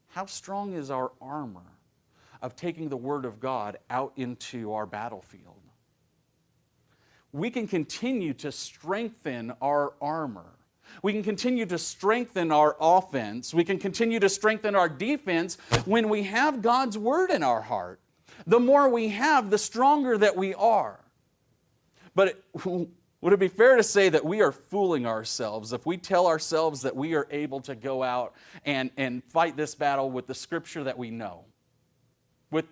how 0.08 0.28
strong 0.28 0.76
is 0.76 0.90
our 0.90 1.12
armor 1.22 1.78
of 2.42 2.56
taking 2.56 2.88
the 2.88 2.96
Word 2.96 3.26
of 3.26 3.42
God 3.42 3.80
out 3.90 4.14
into 4.16 4.72
our 4.72 4.86
battlefield? 4.86 5.63
We 7.34 7.50
can 7.50 7.68
continue 7.68 8.34
to 8.36 8.52
strengthen 8.52 9.54
our 9.60 9.94
armor. 10.00 10.52
We 11.02 11.14
can 11.14 11.24
continue 11.24 11.66
to 11.66 11.80
strengthen 11.80 12.52
our 12.52 12.78
offense. 12.80 13.54
We 13.54 13.64
can 13.64 13.80
continue 13.80 14.20
to 14.20 14.30
strengthen 14.30 14.76
our 14.76 14.88
defense 14.88 15.58
when 15.86 16.10
we 16.10 16.24
have 16.24 16.62
God's 16.62 16.98
word 16.98 17.32
in 17.32 17.42
our 17.42 17.62
heart. 17.62 18.00
The 18.46 18.60
more 18.60 18.88
we 18.88 19.10
have, 19.10 19.50
the 19.50 19.58
stronger 19.58 20.18
that 20.20 20.38
we 20.38 20.54
are. 20.54 21.00
But 22.14 22.28
it, 22.28 22.44
would 23.22 23.34
it 23.34 23.40
be 23.40 23.48
fair 23.48 23.78
to 23.78 23.84
say 23.84 24.10
that 24.10 24.24
we 24.24 24.42
are 24.42 24.52
fooling 24.52 25.08
ourselves 25.08 25.74
if 25.74 25.86
we 25.88 25.98
tell 25.98 26.28
ourselves 26.28 26.84
that 26.84 26.96
we 26.96 27.16
are 27.16 27.28
able 27.32 27.62
to 27.62 27.74
go 27.74 28.04
out 28.04 28.34
and, 28.64 28.92
and 28.96 29.24
fight 29.24 29.58
this 29.58 29.74
battle 29.74 30.12
with 30.12 30.28
the 30.28 30.36
scripture 30.36 30.84
that 30.84 30.98
we 30.98 31.10
know? 31.10 31.46
With, 32.52 32.66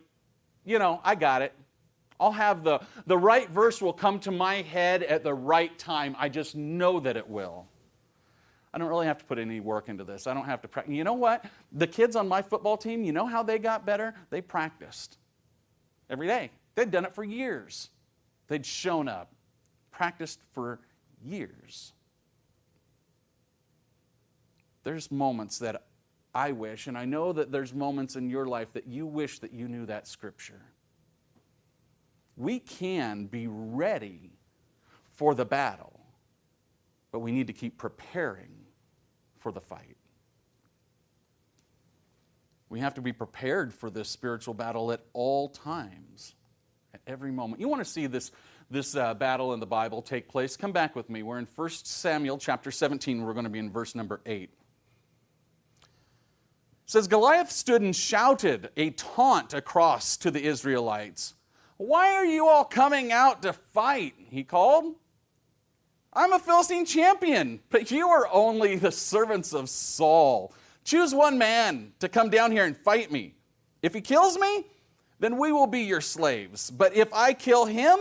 you 0.66 0.78
know, 0.78 1.02
I 1.04 1.16
got 1.16 1.42
it. 1.42 1.54
I'll 2.22 2.32
have 2.32 2.64
the, 2.64 2.80
the 3.08 3.18
right 3.18 3.50
verse 3.50 3.82
will 3.82 3.94
come 3.94 4.20
to 4.20 4.32
my 4.32 4.62
head 4.62 5.02
at 5.02 5.24
the 5.24 5.34
right 5.34 5.78
time. 5.80 6.16
I 6.20 6.30
just 6.30 6.56
know 6.56 7.00
that 7.00 7.18
it 7.18 7.28
will. 7.28 7.66
I 8.72 8.78
don't 8.78 8.88
really 8.88 9.08
have 9.08 9.18
to 9.18 9.26
put 9.26 9.40
any 9.40 9.60
work 9.60 9.90
into 9.90 10.04
this. 10.04 10.28
I 10.28 10.36
don't 10.36 10.46
have 10.46 10.62
to 10.62 10.68
practice. 10.68 10.94
You 10.94 11.04
know 11.04 11.14
what? 11.14 11.44
The 11.72 11.88
kids 11.88 12.16
on 12.16 12.28
my 12.28 12.44
football 12.44 12.78
team, 12.78 13.04
you 13.04 13.12
know 13.12 13.26
how 13.26 13.42
they 13.42 13.58
got 13.58 13.88
better? 13.88 14.14
They 14.30 14.40
practiced 14.40 15.18
every 16.12 16.28
day. 16.28 16.52
They'd 16.76 16.92
done 16.92 17.06
it 17.06 17.16
for 17.16 17.24
years. 17.24 17.90
They'd 18.48 18.66
shown 18.66 19.08
up, 19.08 19.34
practiced 19.90 20.40
for 20.52 20.80
years. 21.26 21.92
There's 24.84 25.12
moments 25.12 25.58
that 25.58 25.84
I 26.36 26.52
wish, 26.52 26.86
and 26.86 26.98
I 26.98 27.06
know 27.06 27.34
that 27.34 27.52
there's 27.52 27.74
moments 27.74 28.16
in 28.16 28.30
your 28.30 28.46
life 28.46 28.72
that 28.74 28.88
you 28.88 29.08
wish 29.08 29.40
that 29.40 29.54
you 29.54 29.68
knew 29.68 29.88
that 29.88 30.08
scripture 30.08 30.62
we 32.42 32.60
can 32.60 33.26
be 33.28 33.48
ready 33.48 34.32
for 35.14 35.36
the 35.36 35.46
battle, 35.46 36.00
but 37.12 37.20
we 37.20 37.32
need 37.32 37.48
to 37.48 37.54
keep 37.54 37.78
preparing 37.78 38.66
for 39.38 39.52
the 39.52 39.62
fight. 39.62 39.98
We 42.68 42.80
have 42.80 42.96
to 42.96 43.02
be 43.02 43.14
prepared 43.14 43.74
for 43.74 43.92
this 43.92 44.10
spiritual 44.10 44.56
battle 44.56 44.92
at 44.92 45.02
all 45.14 45.50
times, 45.50 46.34
at 46.96 47.02
every 47.06 47.32
moment. 47.32 47.62
You 47.62 47.68
want 47.68 47.84
to 47.84 47.90
see 47.90 48.08
this, 48.08 48.32
this 48.72 48.96
uh, 48.96 49.14
battle 49.14 49.54
in 49.54 49.60
the 49.60 49.68
Bible 49.68 50.02
take 50.02 50.28
place? 50.28 50.58
Come 50.58 50.72
back 50.72 50.96
with 50.96 51.10
me. 51.10 51.22
We're 51.22 51.38
in 51.38 51.48
1 51.56 51.70
Samuel 51.70 52.40
chapter 52.40 52.72
17. 52.72 53.22
We're 53.22 53.34
going 53.34 53.44
to 53.44 53.52
be 53.52 53.60
in 53.60 53.70
verse 53.70 53.94
number 53.94 54.20
8. 54.26 54.44
It 54.44 54.50
says 56.88 57.08
Goliath 57.08 57.52
stood 57.52 57.84
and 57.84 57.96
shouted 57.96 58.70
a 58.76 58.90
taunt 58.92 59.54
across 59.54 60.18
to 60.18 60.32
the 60.32 60.44
Israelites. 60.44 61.36
Why 61.82 62.14
are 62.14 62.26
you 62.26 62.48
all 62.48 62.64
coming 62.64 63.12
out 63.12 63.42
to 63.42 63.54
fight? 63.54 64.14
He 64.30 64.44
called. 64.44 64.94
I'm 66.14 66.32
a 66.32 66.38
Philistine 66.38 66.86
champion, 66.86 67.60
but 67.72 67.90
you 67.90 68.08
are 68.08 68.30
only 68.32 68.76
the 68.76 68.92
servants 68.92 69.52
of 69.52 69.68
Saul. 69.68 70.54
Choose 70.84 71.16
one 71.16 71.40
man 71.40 71.94
to 71.98 72.08
come 72.08 72.30
down 72.30 72.52
here 72.52 72.66
and 72.66 72.78
fight 72.78 73.12
me. 73.12 73.34
If 73.82 73.96
he 73.96 74.02
kills 74.02 74.38
me, 74.38 74.68
then 75.20 75.38
we 75.40 75.52
will 75.52 75.66
be 75.66 75.82
your 75.82 76.02
slaves. 76.02 76.70
But 76.70 76.96
if 76.96 77.12
I 77.16 77.34
kill 77.34 77.66
him, 77.66 77.98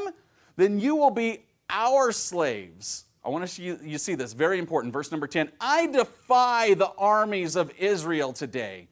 then 0.57 0.79
you 0.79 0.95
will 0.95 1.11
be 1.11 1.45
our 1.71 2.13
slaves. 2.13 3.05
I 3.25 3.31
want 3.31 3.45
to 3.45 3.49
see 3.49 3.63
you, 3.63 3.79
you 3.83 3.97
see 3.97 4.15
this, 4.15 4.35
very 4.35 4.59
important. 4.59 4.93
Verse 4.93 5.11
number 5.11 5.27
10 5.27 5.53
I 5.59 5.87
defy 5.87 6.75
the 6.75 6.91
armies 6.99 7.57
of 7.57 7.73
Israel 7.79 8.35
today. 8.35 8.89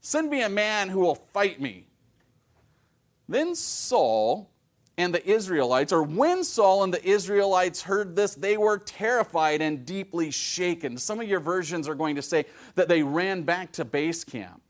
Send 0.00 0.30
me 0.30 0.42
a 0.44 0.48
man 0.48 0.88
who 0.88 1.00
will 1.00 1.16
fight 1.16 1.60
me. 1.60 1.87
Then 3.28 3.54
Saul 3.54 4.50
and 4.96 5.14
the 5.14 5.24
Israelites, 5.28 5.92
or 5.92 6.02
when 6.02 6.42
Saul 6.42 6.82
and 6.82 6.92
the 6.92 7.04
Israelites 7.06 7.82
heard 7.82 8.16
this, 8.16 8.34
they 8.34 8.56
were 8.56 8.78
terrified 8.78 9.60
and 9.60 9.86
deeply 9.86 10.30
shaken. 10.30 10.96
Some 10.96 11.20
of 11.20 11.28
your 11.28 11.40
versions 11.40 11.88
are 11.88 11.94
going 11.94 12.16
to 12.16 12.22
say 12.22 12.46
that 12.74 12.88
they 12.88 13.02
ran 13.02 13.42
back 13.42 13.70
to 13.72 13.84
base 13.84 14.24
camp. 14.24 14.60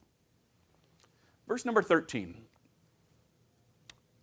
Verse 1.46 1.64
number 1.64 1.82
13. 1.82 2.34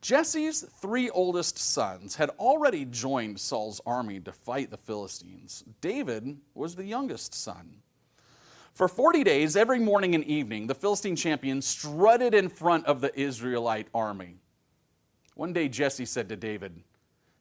Jesse's 0.02 0.62
three 0.62 1.10
oldest 1.10 1.58
sons 1.58 2.16
had 2.16 2.30
already 2.38 2.86
joined 2.86 3.40
Saul's 3.40 3.82
army 3.88 4.20
to 4.20 4.32
fight 4.32 4.70
the 4.70 4.78
Philistines. 4.78 5.64
David 5.82 6.38
was 6.54 6.76
the 6.76 6.86
youngest 6.86 7.34
son. 7.34 7.78
For 8.76 8.90
40 8.90 9.24
days, 9.24 9.56
every 9.56 9.80
morning 9.80 10.16
and 10.16 10.24
evening, 10.26 10.68
the 10.68 10.76
Philistine 10.76 11.16
champion 11.16 11.62
strutted 11.62 12.34
in 12.34 12.50
front 12.50 12.86
of 12.86 13.00
the 13.00 13.18
Israelite 13.18 13.88
army. 13.94 14.36
One 15.36 15.54
day 15.54 15.70
Jesse 15.70 16.06
said 16.06 16.28
to 16.28 16.36
David, 16.36 16.84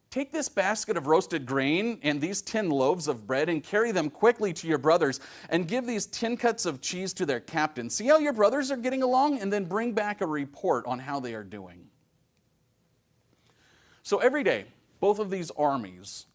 Take 0.09 0.31
this 0.31 0.47
basket 0.47 0.95
of 0.95 1.07
roasted 1.07 1.45
grain 1.45 1.99
and 2.03 2.21
these 2.21 2.41
10 2.41 2.69
loaves 2.69 3.09
of 3.09 3.27
bread 3.27 3.49
and 3.49 3.61
carry 3.61 3.91
them 3.91 4.09
quickly 4.09 4.53
to 4.53 4.65
your 4.65 4.77
brothers 4.77 5.19
and 5.49 5.67
give 5.67 5.85
these 5.85 6.05
10 6.05 6.37
cuts 6.37 6.65
of 6.65 6.79
cheese 6.79 7.13
to 7.15 7.25
their 7.25 7.41
captain. 7.41 7.89
See 7.89 8.07
how 8.07 8.17
your 8.17 8.31
brothers 8.31 8.71
are 8.71 8.77
getting 8.77 9.03
along 9.03 9.39
and 9.39 9.51
then 9.51 9.65
bring 9.65 9.91
back 9.91 10.21
a 10.21 10.25
report 10.25 10.85
on 10.85 10.99
how 10.99 11.19
they 11.19 11.33
are 11.33 11.43
doing. 11.43 11.87
So 14.03 14.19
every 14.19 14.45
day, 14.45 14.67
both 15.01 15.19
of 15.19 15.29
these 15.29 15.51
armies, 15.51 16.27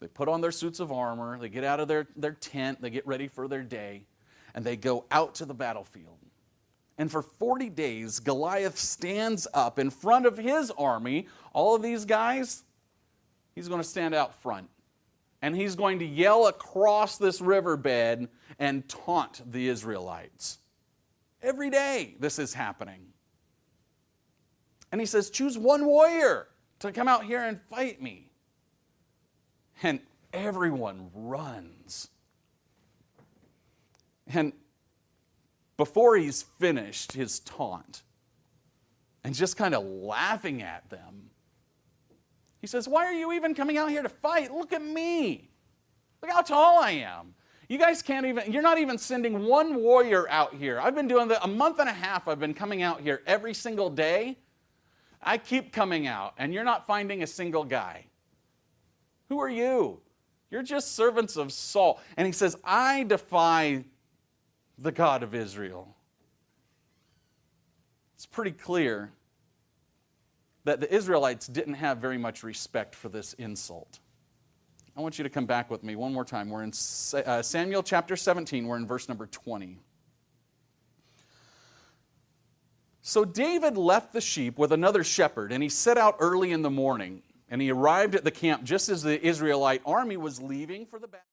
they 0.00 0.06
put 0.06 0.26
on 0.26 0.40
their 0.40 0.52
suits 0.52 0.80
of 0.80 0.90
armor, 0.90 1.38
they 1.38 1.50
get 1.50 1.64
out 1.64 1.80
of 1.80 1.88
their, 1.88 2.08
their 2.16 2.32
tent, 2.32 2.80
they 2.80 2.88
get 2.88 3.06
ready 3.06 3.28
for 3.28 3.46
their 3.46 3.62
day, 3.62 4.06
and 4.54 4.64
they 4.64 4.76
go 4.76 5.04
out 5.10 5.34
to 5.36 5.44
the 5.44 5.54
battlefield. 5.54 6.18
And 6.98 7.10
for 7.10 7.22
40 7.22 7.70
days, 7.70 8.18
Goliath 8.18 8.76
stands 8.76 9.46
up 9.54 9.78
in 9.78 9.88
front 9.88 10.26
of 10.26 10.36
his 10.36 10.72
army. 10.72 11.28
All 11.52 11.76
of 11.76 11.82
these 11.82 12.04
guys, 12.04 12.64
he's 13.54 13.68
going 13.68 13.80
to 13.80 13.88
stand 13.88 14.14
out 14.14 14.34
front. 14.42 14.68
And 15.40 15.54
he's 15.54 15.76
going 15.76 16.00
to 16.00 16.04
yell 16.04 16.48
across 16.48 17.16
this 17.16 17.40
riverbed 17.40 18.28
and 18.58 18.88
taunt 18.88 19.40
the 19.52 19.68
Israelites. 19.68 20.58
Every 21.40 21.70
day, 21.70 22.16
this 22.18 22.40
is 22.40 22.52
happening. 22.52 23.06
And 24.90 25.00
he 25.00 25.06
says, 25.06 25.30
Choose 25.30 25.56
one 25.56 25.86
warrior 25.86 26.48
to 26.80 26.90
come 26.90 27.06
out 27.06 27.24
here 27.24 27.44
and 27.44 27.60
fight 27.70 28.02
me. 28.02 28.30
And 29.82 30.00
everyone 30.32 31.10
runs. 31.14 32.08
And 34.34 34.52
before 35.76 36.16
he's 36.16 36.42
finished 36.42 37.12
his 37.12 37.40
taunt 37.40 38.02
and 39.24 39.34
just 39.34 39.56
kind 39.56 39.74
of 39.74 39.84
laughing 39.84 40.62
at 40.62 40.88
them, 40.90 41.30
he 42.60 42.66
says, 42.66 42.88
Why 42.88 43.04
are 43.06 43.12
you 43.12 43.32
even 43.32 43.54
coming 43.54 43.78
out 43.78 43.90
here 43.90 44.02
to 44.02 44.08
fight? 44.08 44.52
Look 44.52 44.72
at 44.72 44.82
me. 44.82 45.50
Look 46.22 46.30
how 46.30 46.42
tall 46.42 46.80
I 46.80 46.90
am. 46.90 47.34
You 47.68 47.78
guys 47.78 48.02
can't 48.02 48.24
even, 48.26 48.50
you're 48.50 48.62
not 48.62 48.78
even 48.78 48.96
sending 48.96 49.44
one 49.44 49.76
warrior 49.76 50.28
out 50.30 50.54
here. 50.54 50.80
I've 50.80 50.94
been 50.94 51.06
doing 51.06 51.28
that 51.28 51.44
a 51.44 51.48
month 51.48 51.78
and 51.78 51.88
a 51.88 51.92
half, 51.92 52.26
I've 52.26 52.40
been 52.40 52.54
coming 52.54 52.82
out 52.82 53.00
here 53.00 53.22
every 53.26 53.54
single 53.54 53.90
day. 53.90 54.38
I 55.20 55.36
keep 55.36 55.72
coming 55.72 56.06
out, 56.06 56.34
and 56.38 56.54
you're 56.54 56.64
not 56.64 56.86
finding 56.86 57.22
a 57.22 57.26
single 57.26 57.64
guy. 57.64 58.06
Who 59.28 59.40
are 59.40 59.48
you? 59.48 60.00
You're 60.50 60.62
just 60.62 60.94
servants 60.94 61.36
of 61.36 61.52
Saul. 61.52 62.00
And 62.16 62.26
he 62.26 62.32
says, 62.32 62.56
I 62.64 63.02
defy 63.02 63.84
the 64.78 64.92
God 64.92 65.22
of 65.22 65.34
Israel. 65.34 65.94
It's 68.14 68.26
pretty 68.26 68.52
clear 68.52 69.12
that 70.64 70.80
the 70.80 70.92
Israelites 70.92 71.46
didn't 71.46 71.74
have 71.74 71.98
very 71.98 72.18
much 72.18 72.42
respect 72.42 72.94
for 72.94 73.08
this 73.08 73.32
insult. 73.34 74.00
I 74.96 75.00
want 75.00 75.18
you 75.18 75.22
to 75.22 75.30
come 75.30 75.46
back 75.46 75.70
with 75.70 75.84
me 75.84 75.96
one 75.96 76.12
more 76.12 76.24
time. 76.24 76.50
We're 76.50 76.64
in 76.64 76.72
uh, 77.14 77.42
Samuel 77.42 77.82
chapter 77.82 78.16
17, 78.16 78.66
we're 78.66 78.76
in 78.76 78.86
verse 78.86 79.08
number 79.08 79.26
20. 79.26 79.78
So 83.00 83.24
David 83.24 83.78
left 83.78 84.12
the 84.12 84.20
sheep 84.20 84.58
with 84.58 84.72
another 84.72 85.02
shepherd, 85.02 85.50
and 85.52 85.62
he 85.62 85.68
set 85.68 85.96
out 85.96 86.16
early 86.18 86.52
in 86.52 86.62
the 86.62 86.70
morning. 86.70 87.22
And 87.48 87.62
he 87.62 87.70
arrived 87.70 88.14
at 88.14 88.24
the 88.24 88.30
camp 88.30 88.64
just 88.64 88.90
as 88.90 89.02
the 89.02 89.24
Israelite 89.26 89.80
army 89.86 90.18
was 90.18 90.42
leaving 90.42 90.84
for 90.84 90.98
the 90.98 91.08
battle. 91.08 91.24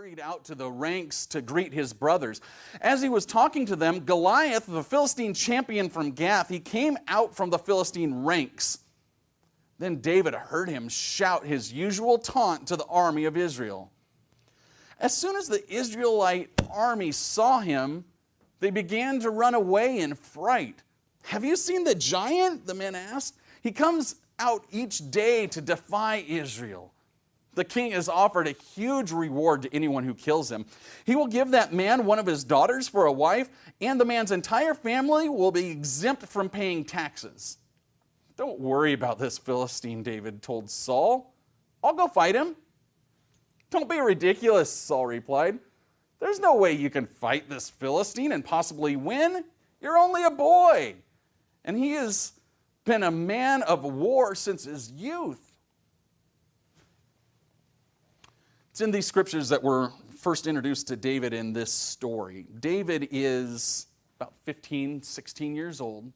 Hurried 0.00 0.18
out 0.18 0.46
to 0.46 0.54
the 0.54 0.70
ranks 0.70 1.26
to 1.26 1.42
greet 1.42 1.74
his 1.74 1.92
brothers. 1.92 2.40
As 2.80 3.02
he 3.02 3.10
was 3.10 3.26
talking 3.26 3.66
to 3.66 3.76
them, 3.76 4.00
Goliath, 4.00 4.64
the 4.64 4.82
Philistine 4.82 5.34
champion 5.34 5.90
from 5.90 6.12
Gath, 6.12 6.48
he 6.48 6.58
came 6.58 6.96
out 7.06 7.36
from 7.36 7.50
the 7.50 7.58
Philistine 7.58 8.24
ranks. 8.24 8.78
Then 9.78 9.96
David 9.96 10.32
heard 10.34 10.70
him 10.70 10.88
shout 10.88 11.44
his 11.44 11.70
usual 11.70 12.16
taunt 12.16 12.68
to 12.68 12.76
the 12.76 12.86
army 12.86 13.26
of 13.26 13.36
Israel. 13.36 13.92
As 14.98 15.14
soon 15.14 15.36
as 15.36 15.48
the 15.48 15.70
Israelite 15.70 16.48
army 16.72 17.12
saw 17.12 17.60
him, 17.60 18.06
they 18.60 18.70
began 18.70 19.20
to 19.20 19.28
run 19.28 19.52
away 19.52 19.98
in 19.98 20.14
fright. 20.14 20.82
Have 21.24 21.44
you 21.44 21.56
seen 21.56 21.84
the 21.84 21.94
giant? 21.94 22.66
The 22.66 22.72
men 22.72 22.94
asked. 22.94 23.36
He 23.60 23.70
comes 23.70 24.14
out 24.38 24.64
each 24.70 25.10
day 25.10 25.46
to 25.48 25.60
defy 25.60 26.24
Israel. 26.26 26.90
The 27.54 27.64
king 27.64 27.92
has 27.92 28.08
offered 28.08 28.46
a 28.46 28.52
huge 28.52 29.10
reward 29.10 29.62
to 29.62 29.74
anyone 29.74 30.04
who 30.04 30.14
kills 30.14 30.50
him. 30.50 30.66
He 31.04 31.16
will 31.16 31.26
give 31.26 31.50
that 31.50 31.72
man 31.72 32.04
one 32.04 32.18
of 32.18 32.26
his 32.26 32.44
daughters 32.44 32.88
for 32.88 33.06
a 33.06 33.12
wife, 33.12 33.50
and 33.80 34.00
the 34.00 34.04
man's 34.04 34.30
entire 34.30 34.74
family 34.74 35.28
will 35.28 35.50
be 35.50 35.70
exempt 35.70 36.26
from 36.26 36.48
paying 36.48 36.84
taxes. 36.84 37.58
Don't 38.36 38.60
worry 38.60 38.92
about 38.92 39.18
this 39.18 39.36
Philistine, 39.36 40.02
David 40.02 40.42
told 40.42 40.70
Saul. 40.70 41.34
I'll 41.82 41.94
go 41.94 42.08
fight 42.08 42.34
him. 42.34 42.54
Don't 43.70 43.88
be 43.88 43.98
ridiculous, 43.98 44.70
Saul 44.70 45.06
replied. 45.06 45.58
There's 46.20 46.40
no 46.40 46.54
way 46.56 46.72
you 46.72 46.90
can 46.90 47.06
fight 47.06 47.48
this 47.48 47.68
Philistine 47.68 48.32
and 48.32 48.44
possibly 48.44 48.96
win. 48.96 49.44
You're 49.80 49.98
only 49.98 50.22
a 50.24 50.30
boy. 50.30 50.94
And 51.64 51.76
he 51.76 51.92
has 51.92 52.32
been 52.84 53.02
a 53.02 53.10
man 53.10 53.62
of 53.62 53.84
war 53.84 54.34
since 54.34 54.64
his 54.64 54.90
youth. 54.92 55.49
It's 58.80 58.84
in 58.86 58.92
these 58.92 59.04
scriptures 59.04 59.50
that 59.50 59.62
we're 59.62 59.90
first 60.16 60.46
introduced 60.46 60.88
to 60.88 60.96
David 60.96 61.34
in 61.34 61.52
this 61.52 61.70
story. 61.70 62.46
David 62.60 63.08
is 63.10 63.88
about 64.18 64.32
15, 64.44 65.02
16 65.02 65.54
years 65.54 65.82
old. 65.82 66.10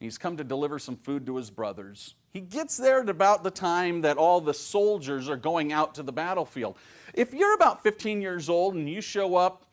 He's 0.00 0.18
come 0.18 0.36
to 0.36 0.44
deliver 0.44 0.78
some 0.78 0.96
food 0.96 1.24
to 1.24 1.36
his 1.36 1.48
brothers. 1.48 2.14
He 2.30 2.40
gets 2.40 2.76
there 2.76 3.00
at 3.00 3.08
about 3.08 3.42
the 3.42 3.50
time 3.50 4.02
that 4.02 4.18
all 4.18 4.42
the 4.42 4.52
soldiers 4.52 5.30
are 5.30 5.36
going 5.38 5.72
out 5.72 5.94
to 5.94 6.02
the 6.02 6.12
battlefield. 6.12 6.76
If 7.14 7.32
you're 7.32 7.54
about 7.54 7.82
15 7.82 8.20
years 8.20 8.50
old 8.50 8.74
and 8.74 8.86
you 8.86 9.00
show 9.00 9.34
up 9.34 9.64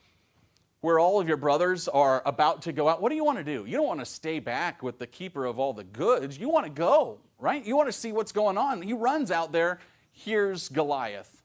where 0.80 1.00
all 1.00 1.20
of 1.20 1.28
your 1.28 1.36
brothers 1.36 1.90
are 1.90 2.24
about 2.26 2.62
to 2.62 2.72
go 2.72 2.88
out, 2.88 3.02
what 3.02 3.10
do 3.10 3.18
you 3.18 3.26
want 3.26 3.40
to 3.40 3.44
do? 3.44 3.66
You 3.66 3.76
don't 3.76 3.88
want 3.88 4.00
to 4.00 4.06
stay 4.06 4.40
back 4.40 4.82
with 4.82 5.00
the 5.00 5.08
keeper 5.08 5.44
of 5.44 5.60
all 5.60 5.74
the 5.74 5.84
goods. 5.84 6.38
You 6.38 6.48
want 6.48 6.66
to 6.66 6.72
go, 6.72 7.20
right? 7.40 7.66
You 7.66 7.76
want 7.76 7.90
to 7.90 7.94
see 7.94 8.14
what's 8.14 8.32
going 8.32 8.58
on. 8.58 8.82
He 8.82 8.94
runs 8.94 9.32
out 9.32 9.52
there 9.52 9.82
hears 10.16 10.70
Goliath 10.70 11.44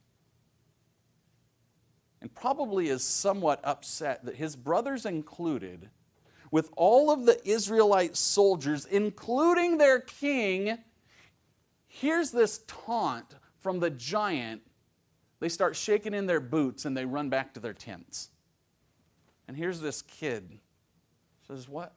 and 2.23 2.33
probably 2.35 2.89
is 2.89 3.03
somewhat 3.03 3.61
upset 3.65 4.25
that 4.25 4.37
his 4.37 4.55
brothers 4.55 5.05
included, 5.05 5.91
with 6.51 6.71
all 6.77 7.11
of 7.11 7.27
the 7.27 7.41
Israelite 7.49 8.17
soldiers, 8.17 8.87
including 8.87 9.79
their 9.79 10.01
king, 10.01 10.79
hears 11.87 12.31
this 12.31 12.61
taunt 12.67 13.37
from 13.59 13.81
the 13.81 13.91
giant. 13.91 14.63
They 15.41 15.49
start 15.49 15.75
shaking 15.75 16.15
in 16.15 16.27
their 16.27 16.41
boots 16.41 16.85
and 16.85 16.97
they 16.97 17.05
run 17.05 17.29
back 17.29 17.55
to 17.55 17.61
their 17.61 17.73
tents. 17.73 18.31
And 19.49 19.57
here's 19.57 19.81
this 19.81 20.03
kid 20.03 20.59
says, 21.47 21.69
What? 21.69 21.95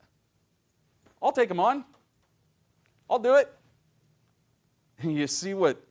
I'll 1.21 1.31
take 1.31 1.51
him 1.51 1.59
on. 1.59 1.85
I'll 3.09 3.19
do 3.19 3.35
it. 3.35 3.51
And 4.99 5.13
you 5.17 5.27
see 5.27 5.53
what 5.53 5.85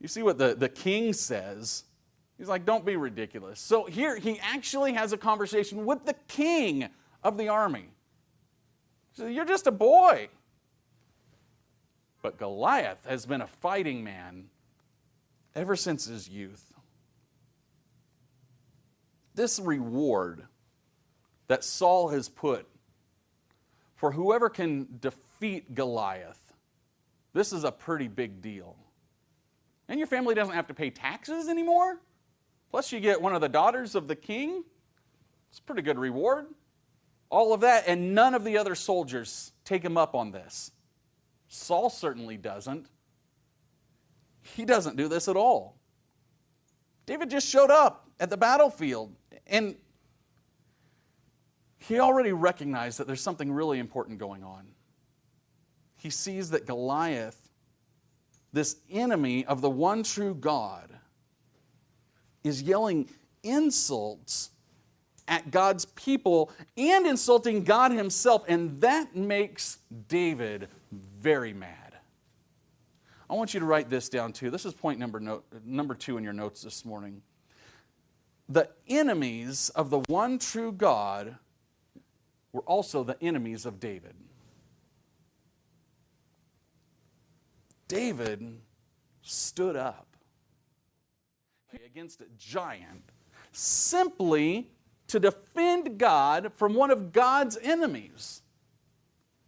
you 0.00 0.08
see 0.08 0.22
what 0.22 0.38
the, 0.38 0.54
the 0.54 0.68
king 0.68 1.12
says 1.12 1.84
He's 2.38 2.48
like, 2.48 2.64
don't 2.64 2.86
be 2.86 2.96
ridiculous. 2.96 3.58
So 3.60 3.86
here 3.86 4.16
he 4.16 4.38
actually 4.40 4.92
has 4.92 5.12
a 5.12 5.18
conversation 5.18 5.84
with 5.84 6.06
the 6.06 6.14
king 6.28 6.88
of 7.24 7.36
the 7.36 7.48
army. 7.48 7.88
You're 9.16 9.44
just 9.44 9.66
a 9.66 9.72
boy. 9.72 10.28
But 12.22 12.38
Goliath 12.38 13.04
has 13.06 13.26
been 13.26 13.40
a 13.40 13.48
fighting 13.48 14.04
man 14.04 14.44
ever 15.56 15.74
since 15.74 16.04
his 16.06 16.28
youth. 16.28 16.72
This 19.34 19.58
reward 19.58 20.44
that 21.48 21.64
Saul 21.64 22.08
has 22.10 22.28
put 22.28 22.68
for 23.96 24.12
whoever 24.12 24.48
can 24.48 24.86
defeat 25.00 25.74
Goliath, 25.74 26.52
this 27.32 27.52
is 27.52 27.64
a 27.64 27.72
pretty 27.72 28.06
big 28.06 28.40
deal. 28.40 28.76
And 29.88 29.98
your 29.98 30.06
family 30.06 30.34
doesn't 30.34 30.54
have 30.54 30.66
to 30.68 30.74
pay 30.74 30.90
taxes 30.90 31.48
anymore. 31.48 32.00
Plus, 32.70 32.92
you 32.92 33.00
get 33.00 33.20
one 33.22 33.34
of 33.34 33.40
the 33.40 33.48
daughters 33.48 33.94
of 33.94 34.06
the 34.08 34.16
king. 34.16 34.62
It's 35.50 35.58
a 35.58 35.62
pretty 35.62 35.82
good 35.82 35.98
reward. 35.98 36.46
All 37.30 37.52
of 37.52 37.60
that, 37.60 37.84
and 37.86 38.14
none 38.14 38.34
of 38.34 38.44
the 38.44 38.58
other 38.58 38.74
soldiers 38.74 39.52
take 39.64 39.82
him 39.82 39.96
up 39.96 40.14
on 40.14 40.30
this. 40.30 40.72
Saul 41.48 41.90
certainly 41.90 42.36
doesn't. 42.36 42.88
He 44.42 44.64
doesn't 44.64 44.96
do 44.96 45.08
this 45.08 45.28
at 45.28 45.36
all. 45.36 45.76
David 47.06 47.30
just 47.30 47.48
showed 47.48 47.70
up 47.70 48.08
at 48.20 48.28
the 48.28 48.36
battlefield, 48.36 49.14
and 49.46 49.76
he 51.78 52.00
already 52.00 52.32
recognized 52.32 52.98
that 52.98 53.06
there's 53.06 53.22
something 53.22 53.50
really 53.50 53.78
important 53.78 54.18
going 54.18 54.44
on. 54.44 54.68
He 55.96 56.10
sees 56.10 56.50
that 56.50 56.66
Goliath, 56.66 57.47
this 58.52 58.76
enemy 58.90 59.44
of 59.44 59.60
the 59.60 59.70
one 59.70 60.02
true 60.02 60.34
God, 60.34 60.92
is 62.44 62.62
yelling 62.62 63.08
insults 63.42 64.50
at 65.26 65.50
God's 65.50 65.84
people 65.84 66.50
and 66.76 67.06
insulting 67.06 67.64
God 67.64 67.92
Himself, 67.92 68.44
and 68.48 68.80
that 68.80 69.14
makes 69.14 69.78
David 70.08 70.68
very 71.20 71.52
mad. 71.52 71.96
I 73.28 73.34
want 73.34 73.52
you 73.52 73.60
to 73.60 73.66
write 73.66 73.90
this 73.90 74.08
down 74.08 74.32
too. 74.32 74.50
This 74.50 74.64
is 74.64 74.72
point 74.72 74.98
number, 74.98 75.20
number 75.64 75.94
two 75.94 76.16
in 76.16 76.24
your 76.24 76.32
notes 76.32 76.62
this 76.62 76.84
morning. 76.84 77.20
The 78.48 78.70
enemies 78.88 79.68
of 79.74 79.90
the 79.90 79.98
one 80.08 80.38
true 80.38 80.72
God 80.72 81.36
were 82.52 82.62
also 82.62 83.04
the 83.04 83.22
enemies 83.22 83.66
of 83.66 83.78
David. 83.78 84.14
David 87.88 88.60
stood 89.22 89.76
up 89.76 90.06
against 91.84 92.20
a 92.20 92.26
giant 92.38 93.10
simply 93.50 94.70
to 95.08 95.18
defend 95.18 95.98
God 95.98 96.52
from 96.54 96.74
one 96.74 96.90
of 96.90 97.12
God's 97.12 97.56
enemies. 97.62 98.42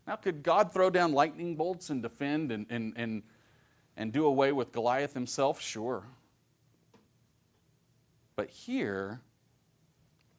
Now, 0.06 0.16
could 0.16 0.42
God 0.42 0.72
throw 0.72 0.90
down 0.90 1.12
lightning 1.12 1.54
bolts 1.54 1.90
and 1.90 2.02
defend 2.02 2.50
and, 2.50 2.66
and, 2.70 2.94
and, 2.96 3.22
and 3.96 4.12
do 4.12 4.24
away 4.24 4.52
with 4.52 4.72
Goliath 4.72 5.14
himself? 5.14 5.60
Sure. 5.60 6.04
But 8.34 8.48
here, 8.48 9.20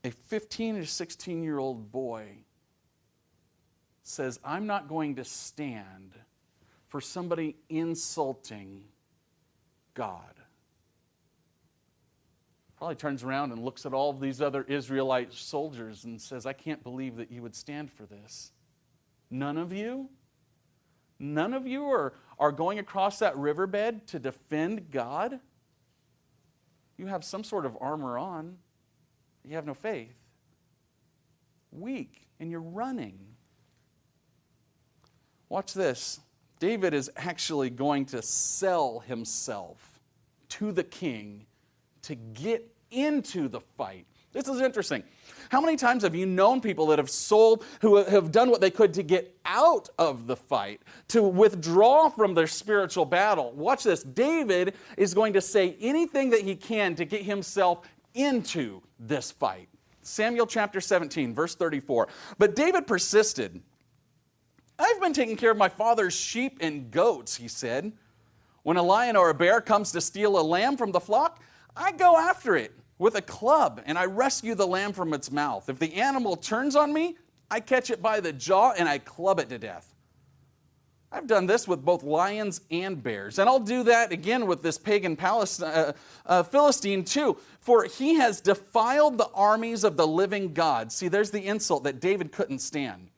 a 0.04 0.10
15 0.10 0.78
or 0.78 0.86
16 0.86 1.44
year 1.44 1.60
old 1.60 1.92
boy 1.92 2.26
says, 4.04 4.40
I'm 4.44 4.66
not 4.66 4.90
going 4.90 5.16
to 5.18 5.24
stand 5.24 6.16
for 6.92 7.02
somebody 7.02 7.56
insulting 7.70 8.84
God 9.96 10.36
probably 12.82 12.96
turns 12.96 13.24
around 13.24 13.52
and 13.52 13.64
looks 13.64 13.86
at 13.86 13.94
all 13.94 14.12
these 14.12 14.42
other 14.42 14.64
Israelite 14.64 15.32
soldiers 15.32 16.04
and 16.04 16.20
says, 16.20 16.48
I 16.48 16.54
can't 16.54 16.82
believe 16.82 17.16
that 17.18 17.32
you 17.32 17.44
would 17.44 17.54
stand 17.54 17.92
for 17.92 18.08
this. 18.08 18.54
None 19.30 19.60
of 19.60 19.72
you? 19.72 20.10
None 21.20 21.54
of 21.54 21.68
you 21.68 21.86
are, 21.86 22.16
are 22.40 22.52
going 22.52 22.80
across 22.80 23.20
that 23.20 23.38
riverbed 23.38 24.08
to 24.08 24.18
defend 24.18 24.90
God? 24.90 25.40
You 26.98 27.06
have 27.06 27.24
some 27.24 27.44
sort 27.44 27.68
of 27.68 27.78
armor 27.80 28.18
on, 28.18 28.58
you 29.48 29.54
have 29.54 29.68
no 29.68 29.76
faith. 29.76 30.18
Weak, 31.72 32.30
and 32.40 32.50
you're 32.50 32.62
running. 32.62 33.20
Watch 35.50 35.76
this. 35.76 36.20
David 36.62 36.94
is 36.94 37.10
actually 37.18 37.72
going 37.72 38.06
to 38.06 38.22
sell 38.22 39.00
himself 39.00 40.00
to 40.48 40.72
the 40.72 40.84
king 40.84 41.48
to 42.04 42.14
get 42.14 42.72
into 42.92 43.48
the 43.48 43.60
fight. 43.60 44.06
This 44.32 44.48
is 44.48 44.62
interesting. 44.62 45.02
How 45.50 45.60
many 45.60 45.76
times 45.76 46.04
have 46.04 46.14
you 46.14 46.28
known 46.28 46.62
people 46.62 46.86
that 46.88 47.00
have 47.00 47.10
sold, 47.10 47.66
who 47.82 47.96
have 47.96 48.32
done 48.32 48.52
what 48.52 48.62
they 48.62 48.70
could 48.70 48.94
to 48.94 49.02
get 49.02 49.36
out 49.44 49.90
of 49.98 50.28
the 50.28 50.36
fight, 50.36 50.84
to 51.08 51.24
withdraw 51.24 52.10
from 52.10 52.36
their 52.36 52.46
spiritual 52.46 53.06
battle? 53.06 53.52
Watch 53.54 53.84
this. 53.84 54.04
David 54.04 54.76
is 54.98 55.16
going 55.16 55.34
to 55.34 55.42
say 55.42 55.76
anything 55.82 56.30
that 56.30 56.42
he 56.42 56.56
can 56.56 56.94
to 56.94 57.06
get 57.06 57.24
himself 57.24 57.88
into 58.14 58.84
this 59.00 59.32
fight. 59.32 59.68
Samuel 60.04 60.46
chapter 60.46 60.80
17, 60.80 61.34
verse 61.34 61.56
34. 61.56 62.08
But 62.38 62.56
David 62.56 62.86
persisted. 62.86 63.64
I've 64.82 65.00
been 65.00 65.14
taking 65.14 65.38
care 65.38 65.52
of 65.52 65.58
my 65.58 65.70
father's 65.70 66.16
sheep 66.16 66.58
and 66.60 66.90
goats, 66.90 67.36
he 67.36 67.48
said. 67.48 67.92
When 68.64 68.78
a 68.78 68.84
lion 68.84 69.16
or 69.16 69.30
a 69.30 69.34
bear 69.34 69.62
comes 69.62 69.92
to 69.92 70.02
steal 70.02 70.40
a 70.40 70.42
lamb 70.42 70.76
from 70.76 70.92
the 70.92 71.00
flock, 71.00 71.40
I 71.76 71.92
go 71.92 72.18
after 72.18 72.56
it 72.56 72.74
with 72.98 73.14
a 73.14 73.22
club 73.22 73.82
and 73.86 73.96
I 73.96 74.06
rescue 74.06 74.56
the 74.56 74.66
lamb 74.66 74.94
from 74.94 75.14
its 75.14 75.32
mouth. 75.32 75.70
If 75.70 75.78
the 75.78 75.94
animal 75.94 76.36
turns 76.36 76.76
on 76.76 76.92
me, 76.92 77.16
I 77.52 77.60
catch 77.60 77.92
it 77.92 78.02
by 78.02 78.22
the 78.22 78.34
jaw 78.34 78.72
and 78.72 78.90
I 78.90 78.98
club 78.98 79.40
it 79.40 79.50
to 79.50 79.60
death. 79.60 79.94
I've 81.12 81.28
done 81.28 81.46
this 81.46 81.68
with 81.68 81.86
both 81.86 82.02
lions 82.02 82.62
and 82.72 83.04
bears, 83.04 83.38
and 83.38 83.50
I'll 83.50 83.60
do 83.60 83.84
that 83.84 84.12
again 84.12 84.48
with 84.48 84.64
this 84.64 84.78
pagan 84.80 85.16
Palestine, 85.16 85.70
uh, 85.70 85.94
uh, 86.26 86.42
Philistine 86.44 87.04
too. 87.04 87.38
For 87.60 87.84
he 87.84 88.16
has 88.16 88.42
defiled 88.42 89.20
the 89.20 89.30
armies 89.36 89.84
of 89.84 89.96
the 89.96 90.08
living 90.08 90.54
God. 90.54 90.92
See, 90.92 91.08
there's 91.08 91.30
the 91.30 91.46
insult 91.46 91.84
that 91.84 92.00
David 92.00 92.32
couldn't 92.32 92.60
stand. 92.60 93.11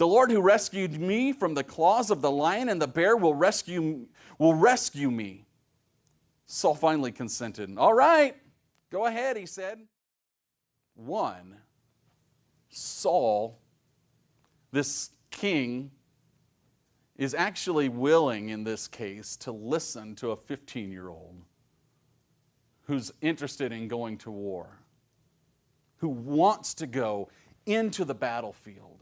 The 0.00 0.06
Lord 0.06 0.30
who 0.30 0.40
rescued 0.40 0.98
me 0.98 1.30
from 1.30 1.52
the 1.52 1.62
claws 1.62 2.10
of 2.10 2.22
the 2.22 2.30
lion 2.30 2.70
and 2.70 2.80
the 2.80 2.88
bear 2.88 3.18
will 3.18 3.34
rescue, 3.34 4.06
will 4.38 4.54
rescue 4.54 5.10
me. 5.10 5.44
Saul 6.46 6.74
finally 6.74 7.12
consented. 7.12 7.76
All 7.76 7.92
right, 7.92 8.34
go 8.90 9.04
ahead, 9.04 9.36
he 9.36 9.44
said. 9.44 9.78
One, 10.94 11.56
Saul, 12.70 13.58
this 14.72 15.10
king, 15.30 15.90
is 17.18 17.34
actually 17.34 17.90
willing 17.90 18.48
in 18.48 18.64
this 18.64 18.88
case 18.88 19.36
to 19.36 19.52
listen 19.52 20.14
to 20.14 20.30
a 20.30 20.36
15 20.36 20.90
year 20.90 21.10
old 21.10 21.42
who's 22.84 23.12
interested 23.20 23.70
in 23.70 23.86
going 23.86 24.16
to 24.16 24.30
war, 24.30 24.80
who 25.98 26.08
wants 26.08 26.72
to 26.72 26.86
go 26.86 27.28
into 27.66 28.06
the 28.06 28.14
battlefield. 28.14 28.99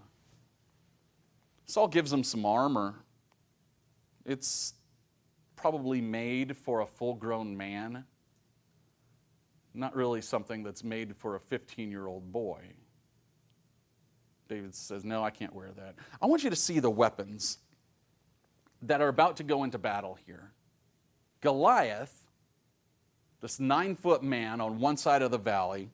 Saul 1.69 1.87
gives 1.87 2.11
him 2.11 2.25
some 2.25 2.47
armor. 2.47 2.95
It's 4.25 4.73
probably 5.55 6.01
made 6.01 6.57
for 6.57 6.81
a 6.81 6.87
full 6.87 7.15
grown 7.15 7.57
man, 7.57 8.05
not 9.75 9.95
really 9.95 10.23
something 10.23 10.63
that's 10.63 10.83
made 10.83 11.15
for 11.15 11.37
a 11.37 11.41
15 11.41 11.91
year 11.91 12.07
old 12.07 12.33
boy. 12.33 12.61
David 14.49 14.75
says, 14.75 15.05
No, 15.05 15.23
I 15.23 15.31
can't 15.31 15.55
wear 15.55 15.69
that. 15.77 15.95
I 16.23 16.27
want 16.27 16.43
you 16.43 16.49
to 16.51 16.57
see 16.57 16.81
the 16.81 16.91
weapons 16.91 17.59
that 18.83 19.03
are 19.03 19.09
about 19.09 19.37
to 19.37 19.43
go 19.43 19.65
into 19.65 19.77
battle 19.77 20.19
here. 20.25 20.53
Goliath, 21.43 22.27
this 23.43 23.61
nine 23.61 23.95
foot 23.95 24.23
man 24.23 24.63
on 24.63 24.81
one 24.81 24.97
side 24.97 25.21
of 25.21 25.31
the 25.31 25.39
valley, 25.39 25.91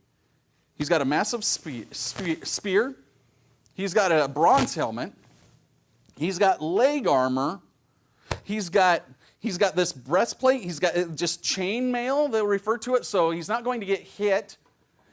he's 0.76 0.88
got 0.88 1.00
a 1.00 1.04
massive 1.04 1.42
spear, 1.42 2.94
he's 3.74 3.92
got 3.92 4.12
a 4.12 4.28
bronze 4.28 4.74
helmet, 4.74 5.12
he's 6.16 6.38
got 6.38 6.60
leg 6.60 7.06
armor, 7.06 7.60
he's 8.44 8.68
got 8.68 9.04
He's 9.44 9.58
got 9.58 9.76
this 9.76 9.92
breastplate. 9.92 10.62
He's 10.62 10.78
got 10.78 10.96
uh, 10.96 11.04
just 11.08 11.44
chainmail, 11.44 12.32
they'll 12.32 12.46
refer 12.46 12.78
to 12.78 12.94
it. 12.94 13.04
So 13.04 13.30
he's 13.30 13.46
not 13.46 13.62
going 13.62 13.80
to 13.80 13.84
get 13.84 14.00
hit 14.00 14.56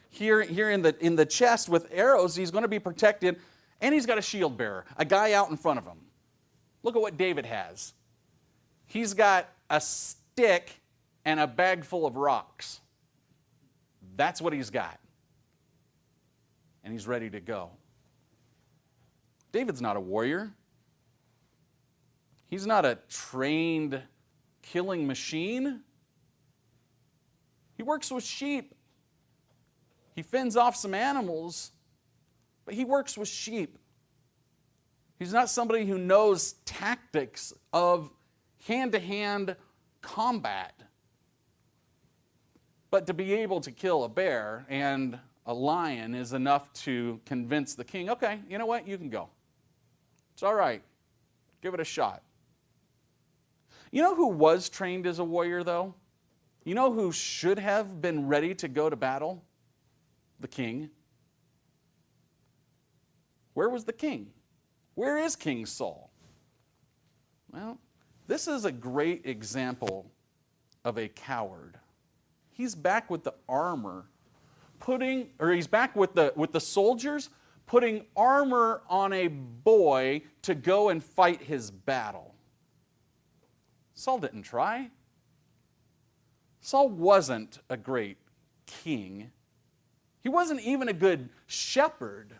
here, 0.09 0.41
here 0.41 0.71
in, 0.71 0.81
the, 0.81 0.95
in 1.03 1.17
the 1.17 1.25
chest 1.25 1.67
with 1.67 1.85
arrows. 1.91 2.33
He's 2.33 2.49
going 2.49 2.61
to 2.61 2.69
be 2.69 2.79
protected. 2.79 3.41
And 3.81 3.93
he's 3.93 4.05
got 4.05 4.17
a 4.17 4.21
shield 4.21 4.57
bearer, 4.57 4.85
a 4.95 5.03
guy 5.03 5.33
out 5.33 5.49
in 5.49 5.57
front 5.57 5.79
of 5.79 5.85
him. 5.85 5.97
Look 6.81 6.95
at 6.95 7.01
what 7.01 7.17
David 7.17 7.45
has. 7.45 7.91
He's 8.85 9.13
got 9.13 9.49
a 9.69 9.81
stick 9.81 10.79
and 11.25 11.37
a 11.37 11.45
bag 11.45 11.83
full 11.83 12.05
of 12.05 12.15
rocks. 12.15 12.79
That's 14.15 14.41
what 14.41 14.53
he's 14.53 14.69
got. 14.69 14.97
And 16.85 16.93
he's 16.93 17.05
ready 17.05 17.29
to 17.31 17.41
go. 17.41 17.71
David's 19.51 19.81
not 19.81 19.97
a 19.97 19.99
warrior. 19.99 20.53
He's 22.51 22.67
not 22.67 22.83
a 22.83 22.99
trained 23.07 24.01
killing 24.61 25.07
machine. 25.07 25.79
He 27.77 27.81
works 27.81 28.11
with 28.11 28.25
sheep. 28.25 28.75
He 30.15 30.21
fends 30.21 30.57
off 30.57 30.75
some 30.75 30.93
animals, 30.93 31.71
but 32.65 32.73
he 32.73 32.83
works 32.83 33.17
with 33.17 33.29
sheep. 33.29 33.77
He's 35.17 35.31
not 35.31 35.49
somebody 35.49 35.85
who 35.85 35.97
knows 35.97 36.55
tactics 36.65 37.53
of 37.71 38.11
hand 38.67 38.91
to 38.91 38.99
hand 38.99 39.55
combat. 40.01 40.73
But 42.89 43.07
to 43.07 43.13
be 43.13 43.31
able 43.31 43.61
to 43.61 43.71
kill 43.71 44.03
a 44.03 44.09
bear 44.09 44.65
and 44.67 45.17
a 45.45 45.53
lion 45.53 46.15
is 46.15 46.33
enough 46.33 46.73
to 46.73 47.21
convince 47.25 47.75
the 47.75 47.85
king 47.85 48.09
okay, 48.09 48.41
you 48.49 48.57
know 48.57 48.65
what? 48.65 48.85
You 48.85 48.97
can 48.97 49.09
go. 49.09 49.29
It's 50.33 50.43
all 50.43 50.53
right. 50.53 50.83
Give 51.61 51.73
it 51.73 51.79
a 51.79 51.85
shot. 51.85 52.23
You 53.91 54.01
know 54.01 54.15
who 54.15 54.27
was 54.27 54.69
trained 54.69 55.05
as 55.05 55.19
a 55.19 55.23
warrior, 55.23 55.63
though? 55.63 55.93
You 56.63 56.75
know 56.75 56.93
who 56.93 57.11
should 57.11 57.59
have 57.59 58.01
been 58.01 58.27
ready 58.27 58.55
to 58.55 58.67
go 58.67 58.89
to 58.89 58.95
battle? 58.95 59.43
The 60.39 60.47
king. 60.47 60.89
Where 63.53 63.69
was 63.69 63.83
the 63.83 63.93
king? 63.93 64.27
Where 64.95 65.17
is 65.17 65.35
King 65.35 65.65
Saul? 65.65 66.09
Well, 67.51 67.77
this 68.27 68.47
is 68.47 68.65
a 68.65 68.71
great 68.71 69.25
example 69.25 70.09
of 70.85 70.97
a 70.97 71.07
coward. 71.09 71.77
He's 72.51 72.75
back 72.75 73.09
with 73.09 73.23
the 73.23 73.33
armor, 73.49 74.05
putting, 74.79 75.29
or 75.39 75.51
he's 75.51 75.67
back 75.67 75.95
with 75.95 76.13
the, 76.13 76.31
with 76.35 76.51
the 76.51 76.59
soldiers, 76.59 77.29
putting 77.65 78.05
armor 78.15 78.83
on 78.89 79.13
a 79.13 79.27
boy 79.27 80.21
to 80.43 80.55
go 80.55 80.89
and 80.89 81.03
fight 81.03 81.41
his 81.41 81.71
battle. 81.71 82.30
Saul 83.93 84.19
didn't 84.19 84.43
try. 84.43 84.89
Saul 86.61 86.89
wasn't 86.89 87.59
a 87.69 87.77
great 87.77 88.17
king. 88.65 89.31
He 90.21 90.29
wasn't 90.29 90.61
even 90.61 90.87
a 90.87 90.93
good 90.93 91.29
shepherd. 91.47 92.33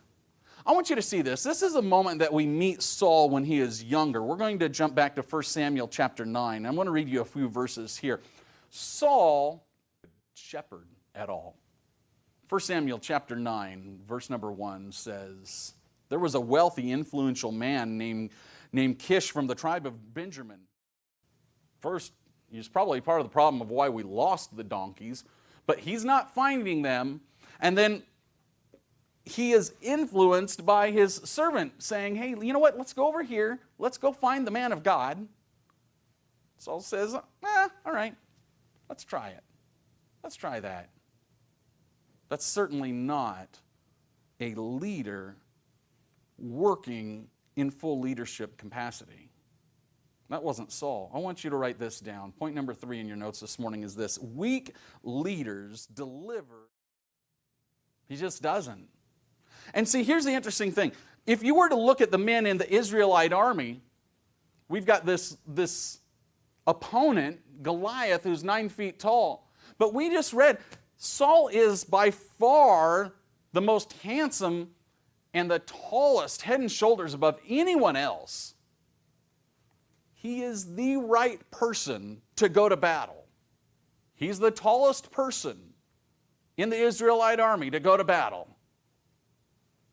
I 0.66 0.74
want 0.74 0.90
you 0.92 0.96
to 0.96 1.02
see 1.02 1.24
this. 1.24 1.42
This 1.42 1.64
is 1.64 1.74
a 1.74 1.82
moment 1.82 2.20
that 2.20 2.32
we 2.32 2.46
meet 2.46 2.84
Saul 2.84 3.30
when 3.30 3.44
he 3.44 3.60
is 3.60 3.84
younger. 3.84 4.22
We're 4.22 4.36
going 4.36 4.60
to 4.60 4.70
jump 4.70 4.94
back 4.94 5.16
to 5.16 5.24
1 5.24 5.44
Samuel 5.44 5.88
chapter 5.88 6.24
9. 6.24 6.66
I'm 6.66 6.76
going 6.76 6.86
to 6.86 6.92
read 6.92 7.10
you 7.10 7.22
a 7.22 7.26
few 7.26 7.50
verses 7.50 7.98
here. 7.98 8.22
Saul, 8.70 9.66
shepherd 10.36 10.88
at 11.16 11.30
all. 11.30 11.56
1 12.50 12.62
Samuel 12.62 13.00
chapter 13.00 13.36
9, 13.36 14.02
verse 14.08 14.30
number 14.30 14.52
1 14.52 14.92
says, 14.92 15.74
There 16.10 16.20
was 16.20 16.36
a 16.36 16.40
wealthy, 16.40 16.92
influential 16.92 17.52
man 17.52 17.98
named, 17.98 18.32
named 18.72 19.00
Kish 19.00 19.32
from 19.32 19.48
the 19.48 19.56
tribe 19.56 19.88
of 19.88 20.14
Benjamin. 20.14 20.60
First, 21.82 22.14
he's 22.52 22.68
probably 22.68 23.02
part 23.02 23.20
of 23.20 23.26
the 23.26 23.32
problem 23.32 23.62
of 23.62 23.72
why 23.72 23.90
we 23.90 24.04
lost 24.04 24.56
the 24.56 24.64
donkeys, 24.64 25.24
but 25.66 25.80
he's 25.80 26.06
not 26.06 26.34
finding 26.34 26.82
them. 26.82 27.22
And 27.60 27.78
then 27.78 28.04
he 29.26 29.52
is 29.52 29.74
influenced 29.82 30.66
by 30.66 30.92
his 30.92 31.16
servant 31.16 31.82
saying, 31.84 32.16
Hey, 32.16 32.30
you 32.30 32.54
know 32.54 32.60
what? 32.60 32.78
Let's 32.78 32.94
go 32.94 33.08
over 33.08 33.24
here. 33.24 33.60
Let's 33.78 33.98
go 33.98 34.12
find 34.12 34.46
the 34.46 34.52
man 34.52 34.72
of 34.72 34.84
God. 34.84 35.28
Saul 36.58 36.82
says, 36.82 37.16
Eh, 37.16 37.68
all 37.86 37.94
right, 37.94 38.16
let's 38.90 39.04
try 39.04 39.30
it. 39.30 39.44
Let's 40.24 40.36
try 40.36 40.60
that. 40.60 40.90
That's 42.30 42.46
certainly 42.46 42.92
not 42.92 43.60
a 44.40 44.54
leader 44.56 45.36
working 46.38 47.28
in 47.56 47.72
full 47.72 48.00
leadership 48.00 48.58
capacity. 48.58 49.31
That 50.32 50.44
wasn't 50.44 50.72
Saul. 50.72 51.12
I 51.14 51.20
want 51.20 51.44
you 51.44 51.50
to 51.50 51.58
write 51.58 51.78
this 51.78 52.00
down. 52.00 52.32
Point 52.32 52.56
number 52.56 52.74
three 52.74 53.02
in 53.02 53.08
your 53.08 53.18
notes 53.18 53.42
this 53.42 53.60
morning 53.60 53.84
is 53.84 53.98
this 53.98 54.18
weak 54.18 54.74
leaders 55.04 55.88
deliver. 55.88 56.70
He 58.08 58.16
just 58.16 58.42
doesn't. 58.42 58.88
And 59.74 59.86
see, 59.86 60.04
here's 60.04 60.24
the 60.24 60.32
interesting 60.32 60.72
thing. 60.72 60.94
If 61.28 61.44
you 61.44 61.56
were 61.56 61.68
to 61.68 61.76
look 61.76 62.00
at 62.00 62.12
the 62.12 62.18
men 62.18 62.46
in 62.46 62.58
the 62.58 62.74
Israelite 62.74 63.34
army, 63.34 63.82
we've 64.70 64.86
got 64.86 65.06
this, 65.06 65.36
this 65.46 66.00
opponent, 66.66 67.42
Goliath, 67.62 68.24
who's 68.24 68.42
nine 68.42 68.70
feet 68.70 69.00
tall. 69.00 69.50
But 69.78 69.94
we 69.94 70.10
just 70.10 70.32
read 70.32 70.60
Saul 70.96 71.50
is 71.50 71.84
by 71.84 72.10
far 72.10 73.12
the 73.52 73.62
most 73.62 73.92
handsome 74.02 74.70
and 75.34 75.52
the 75.52 75.60
tallest, 75.60 76.44
head 76.44 76.62
and 76.62 76.72
shoulders 76.72 77.14
above 77.14 77.38
anyone 77.50 77.98
else. 77.98 78.51
He 80.22 80.44
is 80.44 80.76
the 80.76 80.98
right 80.98 81.40
person 81.50 82.22
to 82.36 82.48
go 82.48 82.70
to 82.70 82.78
battle. 82.78 83.26
He's 84.14 84.40
the 84.40 84.52
tallest 84.52 85.12
person 85.12 85.58
in 86.58 86.70
the 86.70 86.78
Israelite 86.78 87.40
army 87.40 87.72
to 87.72 87.80
go 87.80 87.98
to 87.98 88.04
battle 88.04 88.56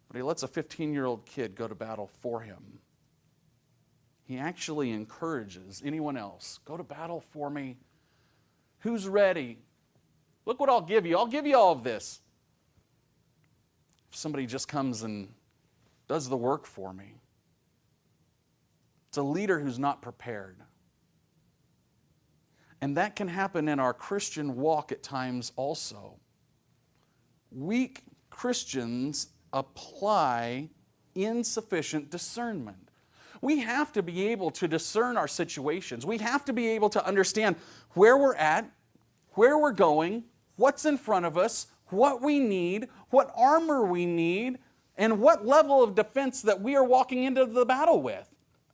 but 0.09 0.17
he 0.17 0.23
lets 0.23 0.43
a 0.43 0.49
15 0.49 0.93
year 0.93 1.05
old 1.05 1.25
kid 1.27 1.55
go 1.55 1.69
to 1.69 1.75
battle 1.75 2.11
for 2.21 2.41
him. 2.41 2.81
He 4.25 4.39
actually 4.39 4.91
encourages 4.91 5.83
anyone 5.85 6.17
else 6.17 6.59
go 6.65 6.77
to 6.77 6.83
battle 6.83 7.21
for 7.21 7.51
me. 7.51 7.77
Who's 8.81 9.07
ready? 9.07 9.59
Look 10.47 10.59
what 10.59 10.71
I'll 10.71 10.81
give 10.81 11.05
you. 11.05 11.17
I'll 11.19 11.27
give 11.27 11.47
you 11.47 11.57
all 11.57 11.73
of 11.73 11.85
this. 11.85 12.21
If 14.11 14.17
somebody 14.17 14.47
just 14.47 14.67
comes 14.67 15.03
and 15.03 15.29
does 16.07 16.29
the 16.29 16.37
work 16.37 16.65
for 16.65 16.95
me, 16.95 17.17
it's 19.09 19.17
a 19.17 19.23
leader 19.23 19.59
who's 19.59 19.79
not 19.79 20.03
prepared. 20.03 20.57
And 22.81 22.97
that 22.97 23.17
can 23.17 23.29
happen 23.29 23.69
in 23.69 23.81
our 23.81 23.93
Christian 23.93 24.57
walk 24.57 24.93
at 24.93 25.03
times 25.03 25.53
also. 25.57 26.19
Weak 27.51 28.03
Christians 28.31 29.29
apply 29.53 30.69
insufficient 31.15 32.11
discernment. 32.11 32.91
We 33.41 33.61
have 33.61 33.93
to 33.93 34.03
be 34.03 34.29
able 34.29 34.51
to 34.53 34.69
discern 34.69 35.17
our 35.17 35.29
situations. 35.29 36.05
We 36.05 36.19
have 36.19 36.45
to 36.45 36.53
be 36.53 36.69
able 36.69 36.91
to 36.91 37.05
understand 37.05 37.57
where 37.93 38.17
we're 38.17 38.35
at, 38.35 38.71
where 39.33 39.59
we're 39.59 39.73
going, 39.73 40.25
what's 40.57 40.85
in 40.85 40.99
front 40.99 41.25
of 41.25 41.39
us, 41.39 41.69
what 41.87 42.21
we 42.21 42.39
need, 42.39 42.89
what 43.11 43.33
armor 43.37 43.85
we 43.85 44.07
need, 44.07 44.59
and 44.97 45.21
what 45.21 45.47
level 45.47 45.83
of 45.83 45.95
defense 45.95 46.43
that 46.43 46.61
we 46.61 46.77
are 46.77 46.85
walking 46.85 47.23
into 47.25 47.47
the 47.47 47.65
battle 47.65 48.03
with, 48.03 48.29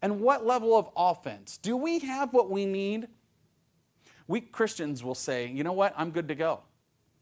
and 0.04 0.20
what 0.20 0.44
level 0.44 0.76
of 0.76 0.90
offense. 0.98 1.56
Do 1.56 1.78
we 1.78 1.98
have 2.00 2.34
what 2.34 2.50
we 2.50 2.66
need? 2.66 3.08
We 4.28 4.42
Christians 4.42 5.02
will 5.02 5.14
say, 5.14 5.46
you 5.46 5.64
know 5.64 5.72
what, 5.72 5.94
I'm 5.96 6.10
good 6.10 6.28
to 6.28 6.34
go. 6.34 6.60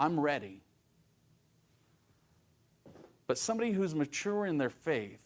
I'm 0.00 0.18
ready. 0.18 0.64
But 3.28 3.38
somebody 3.38 3.70
who's 3.70 3.94
mature 3.94 4.46
in 4.46 4.58
their 4.58 4.68
faith 4.68 5.22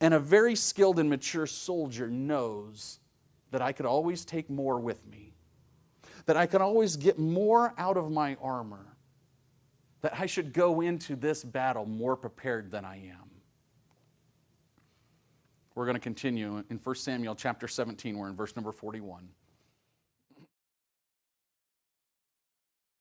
and 0.00 0.14
a 0.14 0.20
very 0.20 0.54
skilled 0.54 1.00
and 1.00 1.10
mature 1.10 1.48
soldier 1.48 2.06
knows 2.06 3.00
that 3.50 3.60
I 3.60 3.72
could 3.72 3.86
always 3.86 4.24
take 4.24 4.48
more 4.48 4.78
with 4.78 5.04
me, 5.08 5.34
that 6.26 6.36
I 6.36 6.46
can 6.46 6.62
always 6.62 6.94
get 6.94 7.18
more 7.18 7.74
out 7.76 7.96
of 7.96 8.08
my 8.12 8.36
armor, 8.40 8.86
that 10.02 10.14
I 10.16 10.26
should 10.26 10.52
go 10.52 10.80
into 10.80 11.16
this 11.16 11.42
battle 11.42 11.86
more 11.86 12.14
prepared 12.14 12.70
than 12.70 12.84
I 12.84 12.98
am. 13.08 13.19
We're 15.74 15.84
going 15.84 15.94
to 15.94 16.00
continue 16.00 16.64
in 16.68 16.78
1 16.78 16.94
Samuel 16.96 17.34
chapter 17.34 17.68
17. 17.68 18.18
We're 18.18 18.28
in 18.28 18.36
verse 18.36 18.56
number 18.56 18.72
41. 18.72 19.28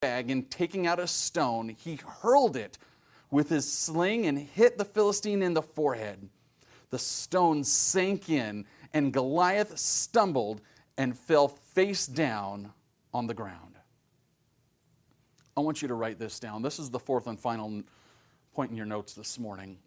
Bag 0.01 0.29
and 0.32 0.49
taking 0.49 0.88
out 0.88 0.99
a 0.99 1.08
stone, 1.08 1.69
he 1.69 1.99
hurled 2.21 2.55
it 2.55 2.77
with 3.32 3.49
his 3.49 3.71
sling 3.71 4.25
and 4.27 4.38
hit 4.38 4.77
the 4.77 4.86
Philistine 4.86 5.41
in 5.41 5.53
the 5.53 5.62
forehead. 5.62 6.29
The 6.89 6.99
stone 6.99 7.63
sank 7.63 8.29
in, 8.29 8.65
and 8.93 9.13
Goliath 9.13 9.77
stumbled 9.77 10.62
and 10.97 11.17
fell 11.17 11.47
face 11.47 12.08
down 12.08 12.71
on 13.13 13.27
the 13.27 13.34
ground. 13.34 13.75
I 15.56 15.62
want 15.62 15.81
you 15.81 15.87
to 15.89 15.94
write 15.94 16.19
this 16.19 16.39
down. 16.39 16.62
This 16.62 16.79
is 16.79 16.89
the 16.89 17.00
fourth 17.00 17.27
and 17.27 17.39
final 17.39 17.83
point 18.54 18.71
in 18.71 18.77
your 18.77 18.85
notes 18.85 19.13
this 19.13 19.37
morning. 19.37 19.77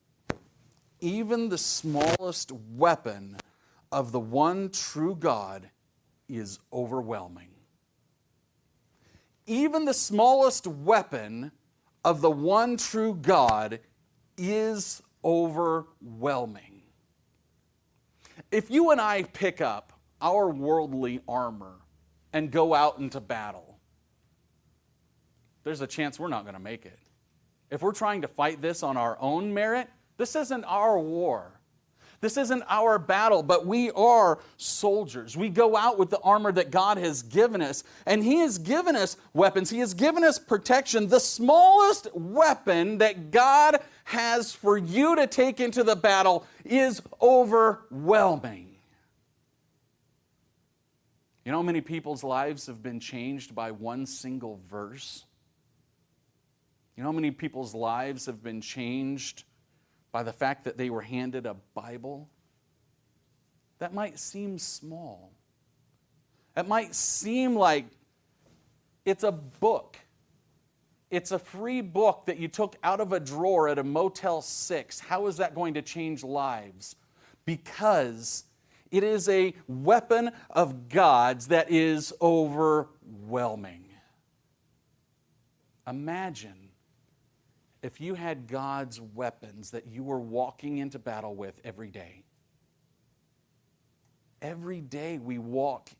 Even 1.03 1.48
the 1.48 1.59
smallest 1.59 2.53
weapon 2.53 3.36
of 3.90 4.12
the 4.12 4.20
one 4.20 4.70
true 4.70 5.16
God 5.16 5.68
is 6.28 6.61
overwhelming. 6.72 7.48
Even 9.46 9.84
the 9.84 9.94
smallest 9.94 10.68
weapon 10.68 11.50
of 12.05 12.20
the 12.20 12.30
one 12.30 12.76
true 12.76 13.18
God 13.20 13.80
is 14.38 15.03
overwhelming. 15.24 16.82
If 18.53 18.70
you 18.70 18.92
and 18.92 19.00
I 19.00 19.24
pick 19.24 19.61
up 19.61 19.92
our 20.20 20.48
worldly 20.48 21.20
armor 21.26 21.80
and 22.32 22.53
go 22.53 22.74
out 22.74 22.98
into 22.98 23.20
battle, 23.20 23.80
there's 25.64 25.80
a 25.80 25.86
chance 25.88 26.20
we're 26.20 26.28
not 26.28 26.44
going 26.44 26.55
to 26.55 26.61
make 26.61 26.86
it. 26.86 27.00
If 27.72 27.82
we're 27.82 27.92
trying 27.92 28.22
to 28.22 28.28
fight 28.28 28.62
this 28.62 28.84
on 28.84 28.96
our 28.96 29.18
own 29.20 29.53
merit, 29.53 29.88
this 30.22 30.36
isn't 30.36 30.62
our 30.66 30.96
war. 31.00 31.50
This 32.20 32.36
isn't 32.36 32.62
our 32.68 32.96
battle, 33.00 33.42
but 33.42 33.66
we 33.66 33.90
are 33.90 34.38
soldiers. 34.56 35.36
We 35.36 35.48
go 35.48 35.76
out 35.76 35.98
with 35.98 36.10
the 36.10 36.20
armor 36.20 36.52
that 36.52 36.70
God 36.70 36.96
has 36.96 37.22
given 37.22 37.60
us, 37.60 37.82
and 38.06 38.22
He 38.22 38.36
has 38.36 38.56
given 38.56 38.94
us 38.94 39.16
weapons. 39.34 39.68
He 39.68 39.80
has 39.80 39.94
given 39.94 40.22
us 40.22 40.38
protection. 40.38 41.08
The 41.08 41.18
smallest 41.18 42.06
weapon 42.14 42.98
that 42.98 43.32
God 43.32 43.80
has 44.04 44.54
for 44.54 44.78
you 44.78 45.16
to 45.16 45.26
take 45.26 45.58
into 45.58 45.82
the 45.82 45.96
battle 45.96 46.46
is 46.64 47.02
overwhelming. 47.20 48.76
You 51.44 51.50
know 51.50 51.58
how 51.58 51.62
many 51.62 51.80
people's 51.80 52.22
lives 52.22 52.68
have 52.68 52.80
been 52.80 53.00
changed 53.00 53.56
by 53.56 53.72
one 53.72 54.06
single 54.06 54.60
verse? 54.70 55.24
You 56.96 57.02
know 57.02 57.08
how 57.08 57.16
many 57.16 57.32
people's 57.32 57.74
lives 57.74 58.26
have 58.26 58.44
been 58.44 58.60
changed 58.60 59.42
by 60.12 60.22
the 60.22 60.32
fact 60.32 60.64
that 60.64 60.76
they 60.76 60.90
were 60.90 61.00
handed 61.00 61.46
a 61.46 61.56
Bible? 61.74 62.28
That 63.78 63.92
might 63.92 64.18
seem 64.18 64.58
small. 64.58 65.32
That 66.54 66.68
might 66.68 66.94
seem 66.94 67.56
like 67.56 67.86
it's 69.04 69.24
a 69.24 69.32
book. 69.32 69.96
It's 71.10 71.32
a 71.32 71.38
free 71.38 71.80
book 71.80 72.26
that 72.26 72.38
you 72.38 72.48
took 72.48 72.76
out 72.84 73.00
of 73.00 73.12
a 73.12 73.20
drawer 73.20 73.68
at 73.68 73.78
a 73.78 73.84
Motel 73.84 74.40
6. 74.40 75.00
How 75.00 75.26
is 75.26 75.38
that 75.38 75.54
going 75.54 75.74
to 75.74 75.82
change 75.82 76.22
lives? 76.22 76.96
Because 77.44 78.44
it 78.90 79.02
is 79.02 79.28
a 79.28 79.54
weapon 79.66 80.30
of 80.50 80.88
God's 80.88 81.48
that 81.48 81.70
is 81.70 82.12
overwhelming. 82.20 83.86
Imagine 85.86 86.61
if 87.83 88.01
you 88.01 88.14
had 88.14 88.47
God's 88.47 89.01
weapons 89.01 89.72
that 89.72 89.87
you 89.87 90.05
were 90.05 90.20
walking 90.20 90.78
into 90.78 90.99
battle 90.99 91.35
with 91.35 91.61
every 91.64 91.91
day. 91.91 92.22
Every 94.41 94.80
day 94.80 95.18
we 95.18 95.39
walk 95.39 95.91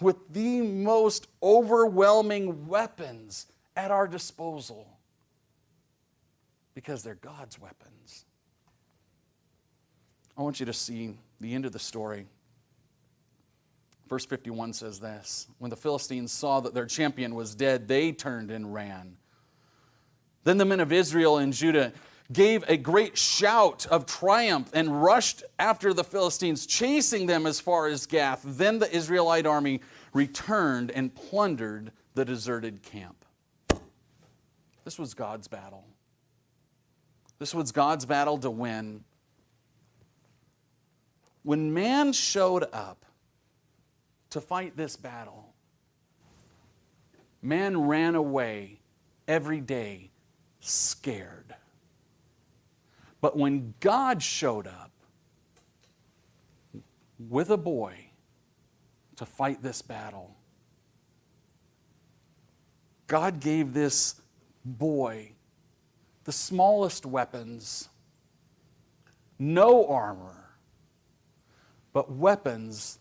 with 0.00 0.16
the 0.32 0.62
most 0.62 1.28
overwhelming 1.42 2.66
weapons 2.66 3.46
at 3.76 3.90
our 3.90 4.06
disposal 4.06 4.88
because 6.74 7.02
they're 7.02 7.14
God's 7.14 7.58
weapons. 7.58 8.24
I 10.36 10.42
want 10.42 10.60
you 10.60 10.66
to 10.66 10.72
see 10.72 11.16
the 11.40 11.52
end 11.52 11.66
of 11.66 11.72
the 11.72 11.78
story. 11.78 12.26
Verse 14.08 14.24
51 14.24 14.72
says 14.72 15.00
this 15.00 15.46
When 15.58 15.70
the 15.70 15.76
Philistines 15.76 16.32
saw 16.32 16.60
that 16.60 16.74
their 16.74 16.86
champion 16.86 17.34
was 17.34 17.54
dead, 17.54 17.88
they 17.88 18.12
turned 18.12 18.50
and 18.50 18.72
ran. 18.72 19.16
Then 20.44 20.58
the 20.58 20.64
men 20.64 20.80
of 20.80 20.92
Israel 20.92 21.38
and 21.38 21.52
Judah 21.52 21.92
gave 22.32 22.64
a 22.68 22.76
great 22.76 23.18
shout 23.18 23.86
of 23.86 24.06
triumph 24.06 24.70
and 24.72 25.02
rushed 25.02 25.44
after 25.58 25.92
the 25.92 26.04
Philistines, 26.04 26.66
chasing 26.66 27.26
them 27.26 27.46
as 27.46 27.60
far 27.60 27.86
as 27.86 28.06
Gath. 28.06 28.40
Then 28.44 28.78
the 28.78 28.94
Israelite 28.94 29.46
army 29.46 29.80
returned 30.12 30.90
and 30.90 31.14
plundered 31.14 31.92
the 32.14 32.24
deserted 32.24 32.82
camp. 32.82 33.24
This 34.84 34.98
was 34.98 35.14
God's 35.14 35.46
battle. 35.46 35.84
This 37.38 37.54
was 37.54 37.72
God's 37.72 38.04
battle 38.04 38.38
to 38.38 38.50
win. 38.50 39.04
When 41.42 41.74
man 41.74 42.12
showed 42.12 42.64
up 42.72 43.04
to 44.30 44.40
fight 44.40 44.76
this 44.76 44.96
battle, 44.96 45.52
man 47.42 47.86
ran 47.86 48.14
away 48.14 48.78
every 49.26 49.60
day 49.60 50.11
scared. 50.64 51.54
But 53.20 53.36
when 53.36 53.74
God 53.80 54.22
showed 54.22 54.66
up 54.66 54.90
with 57.18 57.50
a 57.50 57.56
boy 57.56 57.94
to 59.16 59.26
fight 59.26 59.62
this 59.62 59.82
battle, 59.82 60.34
God 63.06 63.40
gave 63.40 63.74
this 63.74 64.20
boy 64.64 65.32
the 66.24 66.32
smallest 66.32 67.04
weapons, 67.04 67.88
no 69.38 69.86
armor, 69.86 70.50
but 71.92 72.10
weapons 72.10 72.98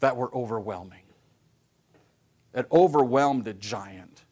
that 0.00 0.16
were 0.16 0.34
overwhelming. 0.34 1.02
It 2.54 2.66
overwhelmed 2.72 3.46
a 3.46 3.54
giant. 3.54 4.22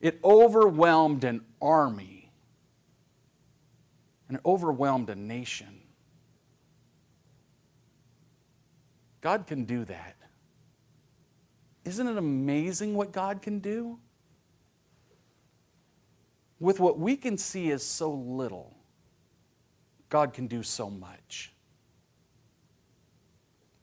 It 0.00 0.20
overwhelmed 0.22 1.24
an 1.24 1.44
army 1.60 2.30
and 4.28 4.36
it 4.36 4.42
overwhelmed 4.44 5.10
a 5.10 5.14
nation. 5.14 5.80
God 9.20 9.46
can 9.46 9.64
do 9.64 9.84
that. 9.86 10.16
Isn't 11.84 12.06
it 12.06 12.18
amazing 12.18 12.94
what 12.94 13.12
God 13.12 13.42
can 13.42 13.58
do? 13.58 13.98
With 16.60 16.78
what 16.80 16.98
we 16.98 17.16
can 17.16 17.38
see 17.38 17.70
as 17.70 17.82
so 17.82 18.12
little, 18.12 18.76
God 20.08 20.32
can 20.32 20.46
do 20.46 20.62
so 20.62 20.90
much. 20.90 21.52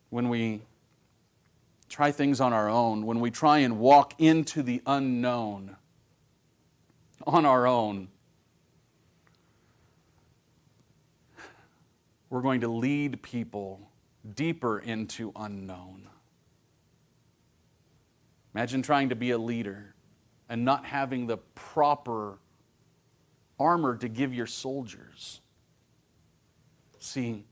When 0.09 0.29
we 0.29 0.61
try 1.89 2.11
things 2.11 2.39
on 2.39 2.53
our 2.53 2.69
own, 2.69 3.05
when 3.05 3.19
we 3.19 3.31
try 3.31 3.59
and 3.59 3.79
walk 3.79 4.13
into 4.19 4.61
the 4.61 4.81
unknown, 4.85 5.75
on 7.25 7.45
our 7.45 7.67
own. 7.67 8.09
We're 12.29 12.41
going 12.41 12.61
to 12.61 12.67
lead 12.67 13.21
people 13.21 13.89
deeper 14.35 14.79
into 14.79 15.31
unknown. 15.35 16.09
Imagine 18.53 18.81
trying 18.81 19.09
to 19.09 19.15
be 19.15 19.31
a 19.31 19.37
leader 19.37 19.95
and 20.49 20.63
not 20.63 20.85
having 20.85 21.27
the 21.27 21.37
proper 21.37 22.39
armor 23.59 23.97
to 23.97 24.07
give 24.07 24.33
your 24.33 24.47
soldiers. 24.47 25.41
See, 26.99 27.45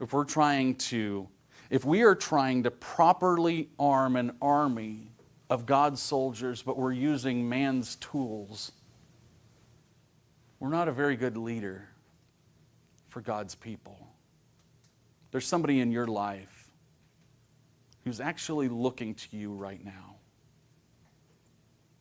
if 0.00 0.12
we're 0.12 0.24
trying 0.24 0.76
to, 0.76 1.28
if 1.70 1.84
we 1.84 2.02
are 2.02 2.14
trying 2.14 2.62
to 2.64 2.70
properly 2.70 3.70
arm 3.78 4.16
an 4.16 4.36
army 4.40 5.12
of 5.48 5.66
God's 5.66 6.00
soldiers, 6.00 6.62
but 6.62 6.76
we're 6.76 6.92
using 6.92 7.48
man's 7.48 7.96
tools, 7.96 8.72
we're 10.58 10.70
not 10.70 10.88
a 10.88 10.92
very 10.92 11.16
good 11.16 11.36
leader 11.36 11.88
for 13.08 13.20
God's 13.20 13.54
people. 13.54 13.98
There's 15.30 15.46
somebody 15.46 15.80
in 15.80 15.90
your 15.92 16.06
life 16.06 16.70
who's 18.04 18.20
actually 18.20 18.68
looking 18.68 19.14
to 19.14 19.36
you 19.36 19.52
right 19.52 19.84
now, 19.84 20.16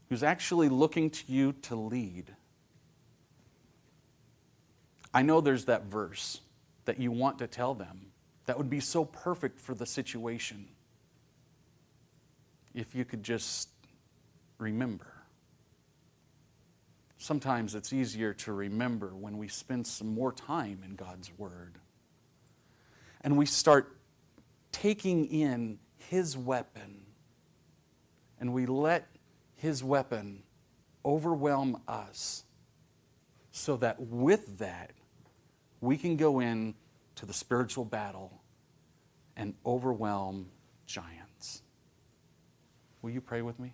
who's 0.10 0.24
actually 0.24 0.70
looking 0.70 1.10
to 1.10 1.24
you 1.28 1.54
to 1.64 1.76
lead. 1.76 2.34
I 5.14 5.22
know 5.22 5.42
there's 5.42 5.66
that 5.66 5.86
verse 5.86 6.42
that 6.86 7.00
you 7.00 7.12
want 7.12 7.40
to 7.40 7.48
tell 7.48 7.74
them 7.74 8.12
that 8.46 8.58
would 8.58 8.70
be 8.70 8.80
so 8.80 9.06
perfect 9.06 9.60
for 9.60 9.74
the 9.74 9.86
situation 9.86 10.68
if 12.74 12.94
you 12.94 13.06
could 13.06 13.24
just 13.24 13.70
remember. 14.60 15.15
Sometimes 17.18 17.76
it's 17.76 17.94
easier 17.94 18.34
to 18.34 18.54
remember 18.54 19.16
when 19.16 19.38
we 19.38 19.48
spend 19.48 19.88
some 19.88 20.08
more 20.08 20.32
time 20.32 20.82
in 20.84 20.96
God's 20.96 21.32
Word. 21.38 21.80
And 23.22 23.38
we 23.38 23.46
start 23.46 23.98
taking 24.72 25.26
in 25.26 25.80
His 25.98 26.38
weapon, 26.38 27.02
and 28.40 28.54
we 28.54 28.66
let 28.66 29.08
His 29.56 29.84
weapon 29.84 30.44
overwhelm 31.04 31.82
us 31.88 32.44
so 33.52 33.78
that 33.78 34.00
with 34.00 34.58
that, 34.60 34.92
we 35.80 35.98
can 35.98 36.18
go 36.18 36.40
in 36.40 36.74
to 37.16 37.26
the 37.26 37.34
spiritual 37.34 37.86
battle 37.86 38.42
and 39.38 39.54
overwhelm 39.66 40.48
giants. 40.86 41.62
Will 43.02 43.12
you 43.12 43.22
pray 43.22 43.42
with 43.42 43.60
me? 43.60 43.74